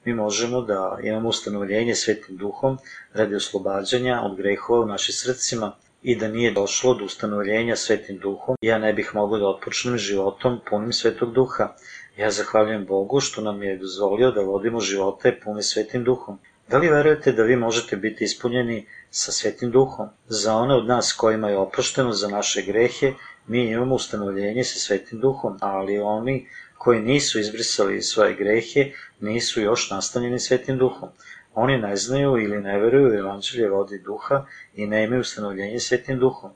mi 0.07 0.13
možemo 0.13 0.61
da 0.61 0.99
imamo 1.03 1.29
ustanovljenje 1.29 1.95
svetim 1.95 2.37
duhom 2.37 2.77
radi 3.13 3.35
oslobađanja 3.35 4.21
od 4.23 4.37
grehova 4.37 4.81
u 4.81 4.85
našim 4.85 5.13
srcima 5.13 5.71
i 6.03 6.15
da 6.15 6.27
nije 6.27 6.51
došlo 6.51 6.93
do 6.93 7.05
ustanovljenja 7.05 7.75
svetim 7.75 8.17
duhom, 8.17 8.55
ja 8.61 8.77
ne 8.77 8.93
bih 8.93 9.11
mogao 9.13 9.39
da 9.39 9.47
otpočnem 9.47 9.97
životom 9.97 10.59
punim 10.69 10.93
svetog 10.93 11.33
duha. 11.33 11.73
Ja 12.17 12.31
zahvaljujem 12.31 12.85
Bogu 12.85 13.19
što 13.19 13.41
nam 13.41 13.63
je 13.63 13.77
dozvolio 13.77 14.31
da 14.31 14.41
vodimo 14.41 14.79
živote 14.79 15.39
pune 15.43 15.63
svetim 15.63 16.03
duhom. 16.03 16.39
Da 16.69 16.77
li 16.77 16.89
verujete 16.89 17.31
da 17.31 17.43
vi 17.43 17.55
možete 17.55 17.95
biti 17.95 18.23
ispunjeni 18.23 18.85
sa 19.09 19.31
svetim 19.31 19.71
duhom? 19.71 20.07
Za 20.27 20.55
one 20.55 20.75
od 20.75 20.87
nas 20.87 21.13
kojima 21.13 21.49
je 21.49 21.57
oprošteno 21.57 22.11
za 22.11 22.27
naše 22.27 22.61
grehe, 22.61 23.13
mi 23.47 23.65
imamo 23.65 23.95
ustanovljenje 23.95 24.63
sa 24.63 24.79
svetim 24.79 25.19
duhom, 25.19 25.57
ali 25.61 25.99
oni 25.99 26.47
koji 26.77 27.01
nisu 27.01 27.39
izbrisali 27.39 28.01
svoje 28.01 28.33
grehe, 28.33 28.91
nisu 29.19 29.61
još 29.61 29.89
nastanjeni 29.91 30.39
svetim 30.39 30.77
duhom. 30.77 31.09
Oni 31.53 31.77
ne 31.77 31.95
znaju 31.95 32.37
ili 32.37 32.61
ne 32.61 32.79
veruju 32.79 33.07
u 33.07 33.13
evanđelje 33.13 33.69
vodi 33.69 33.99
duha 33.99 34.45
i 34.75 34.87
ne 34.87 35.03
imaju 35.03 35.21
ustanovljenje 35.21 35.79
svetim 35.79 36.19
duhom. 36.19 36.51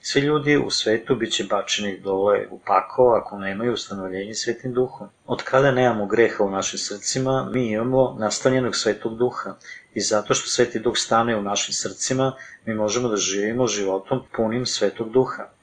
Svi 0.00 0.20
ljudi 0.20 0.56
u 0.56 0.70
svetu 0.70 1.14
biće 1.14 1.44
bačeni 1.44 2.00
dole 2.00 2.46
u 2.50 2.58
pakao 2.58 3.06
ako 3.06 3.38
nemaju 3.38 3.72
ustanovljenje 3.72 4.34
svetim 4.34 4.72
duhom. 4.72 5.08
Od 5.26 5.42
kada 5.42 5.70
nemamo 5.70 6.06
greha 6.06 6.44
u 6.44 6.50
našim 6.50 6.78
srcima, 6.78 7.50
mi 7.52 7.70
imamo 7.72 8.16
nastanjenog 8.18 8.76
svetog 8.76 9.16
duha 9.16 9.54
i 9.94 10.00
zato 10.00 10.34
što 10.34 10.48
sveti 10.48 10.78
duh 10.78 10.96
stane 10.96 11.36
u 11.36 11.42
našim 11.42 11.74
srcima, 11.74 12.32
mi 12.64 12.74
možemo 12.74 13.08
da 13.08 13.16
živimo 13.16 13.66
životom 13.66 14.22
punim 14.36 14.66
svetog 14.66 15.10
duha. 15.12 15.55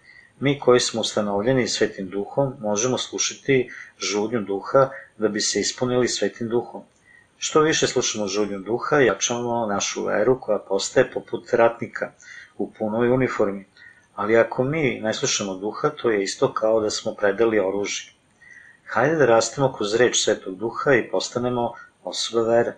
Mi 0.44 0.60
koji 0.60 0.80
smo 0.80 1.02
ustanovljeni 1.02 1.68
svetim 1.68 2.10
duhom 2.10 2.54
možemo 2.60 2.98
slušati 2.98 3.70
žudnju 3.98 4.42
duha 4.42 4.90
da 5.18 5.28
bi 5.28 5.42
se 5.42 5.60
ispunili 5.60 6.08
svetim 6.08 6.50
duhom. 6.50 6.82
Što 7.38 7.62
više 7.62 7.88
slušamo 7.88 8.28
žudnju 8.28 8.60
duha, 8.60 9.00
jačamo 9.00 9.66
našu 9.66 10.04
veru 10.06 10.40
koja 10.42 10.60
postaje 10.60 11.12
poput 11.12 11.54
ratnika 11.54 12.12
u 12.58 12.72
punoj 12.74 13.10
uniformi. 13.10 13.66
Ali 14.16 14.38
ako 14.38 14.64
mi 14.64 15.00
ne 15.00 15.14
slušamo 15.14 15.56
duha, 15.56 15.90
to 15.90 16.12
je 16.12 16.24
isto 16.24 16.54
kao 16.54 16.82
da 16.82 16.90
smo 16.90 17.16
predali 17.16 17.60
oružje. 17.60 18.12
Hajde 18.86 19.16
da 19.16 19.26
rastemo 19.26 19.74
kroz 19.74 19.96
reč 19.96 20.24
Svetog 20.24 20.58
Duha 20.58 20.94
i 20.94 21.10
postanemo 21.12 21.74
osoba 22.04 22.44
vere. 22.50 22.74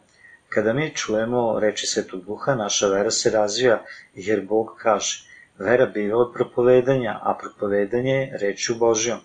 Kada 0.49 0.73
mi 0.73 0.95
čujemo 0.95 1.59
reči 1.59 1.87
Svetog 1.87 2.25
Duha, 2.25 2.55
naša 2.55 2.87
vera 2.87 3.11
se 3.11 3.29
razvija, 3.29 3.83
jer 4.13 4.45
Bog 4.45 4.75
kaže, 4.77 5.34
vera 5.59 5.85
biva 5.85 6.17
od 6.17 6.33
propovedanja, 6.33 7.19
a 7.21 7.37
propovedanje 7.41 8.31
rečju 8.41 8.75
Božjom. 8.75 9.19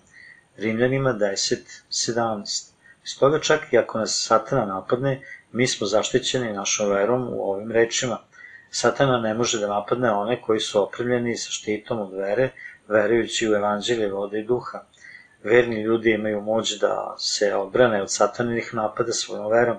Rimljanima 0.57 1.13
10.17. 1.13 2.71
Stoga 3.03 3.39
čak 3.39 3.73
i 3.73 3.77
ako 3.77 3.99
nas 3.99 4.25
satana 4.27 4.65
napadne, 4.65 5.21
mi 5.51 5.67
smo 5.67 5.87
zaštićeni 5.87 6.53
našom 6.53 6.89
verom 6.89 7.27
u 7.33 7.51
ovim 7.51 7.71
rečima. 7.71 8.17
Satana 8.69 9.19
ne 9.19 9.33
može 9.33 9.59
da 9.59 9.67
napadne 9.67 10.11
one 10.11 10.41
koji 10.41 10.59
su 10.59 10.83
opremljeni 10.83 11.37
sa 11.37 11.51
štitom 11.51 11.99
od 11.99 12.13
vere, 12.13 12.49
verujući 12.87 13.49
u 13.49 13.55
evanđelje 13.55 14.11
vode 14.11 14.39
i 14.39 14.43
duha. 14.43 14.83
Verni 15.43 15.81
ljudi 15.81 16.11
imaju 16.11 16.41
moć 16.41 16.79
da 16.79 17.15
se 17.19 17.55
odbrane 17.55 18.01
od 18.01 18.11
sataninih 18.11 18.73
napada 18.73 19.11
svojom 19.11 19.51
verom. 19.51 19.77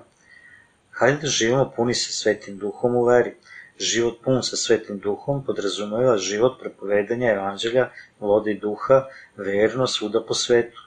Hajde 0.91 1.17
da 1.21 1.27
živimo 1.27 1.71
puni 1.75 1.93
sa 1.93 2.11
svetim 2.11 2.57
duhom 2.57 2.95
u 2.95 3.05
veri. 3.05 3.35
Život 3.79 4.21
pun 4.21 4.43
sa 4.43 4.55
svetim 4.55 4.99
duhom 4.99 5.41
podrazumeva 5.45 6.17
život 6.17 6.59
prepovedanja 6.59 7.31
evanđelja, 7.33 7.89
vode 8.19 8.51
i 8.51 8.59
duha, 8.59 9.07
verno 9.35 9.87
svuda 9.87 10.21
po 10.21 10.33
svetu. 10.33 10.81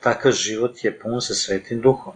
Takav 0.00 0.32
život 0.32 0.84
je 0.84 0.98
pun 0.98 1.20
sa 1.20 1.34
svetim 1.34 1.80
duhom. 1.80 2.14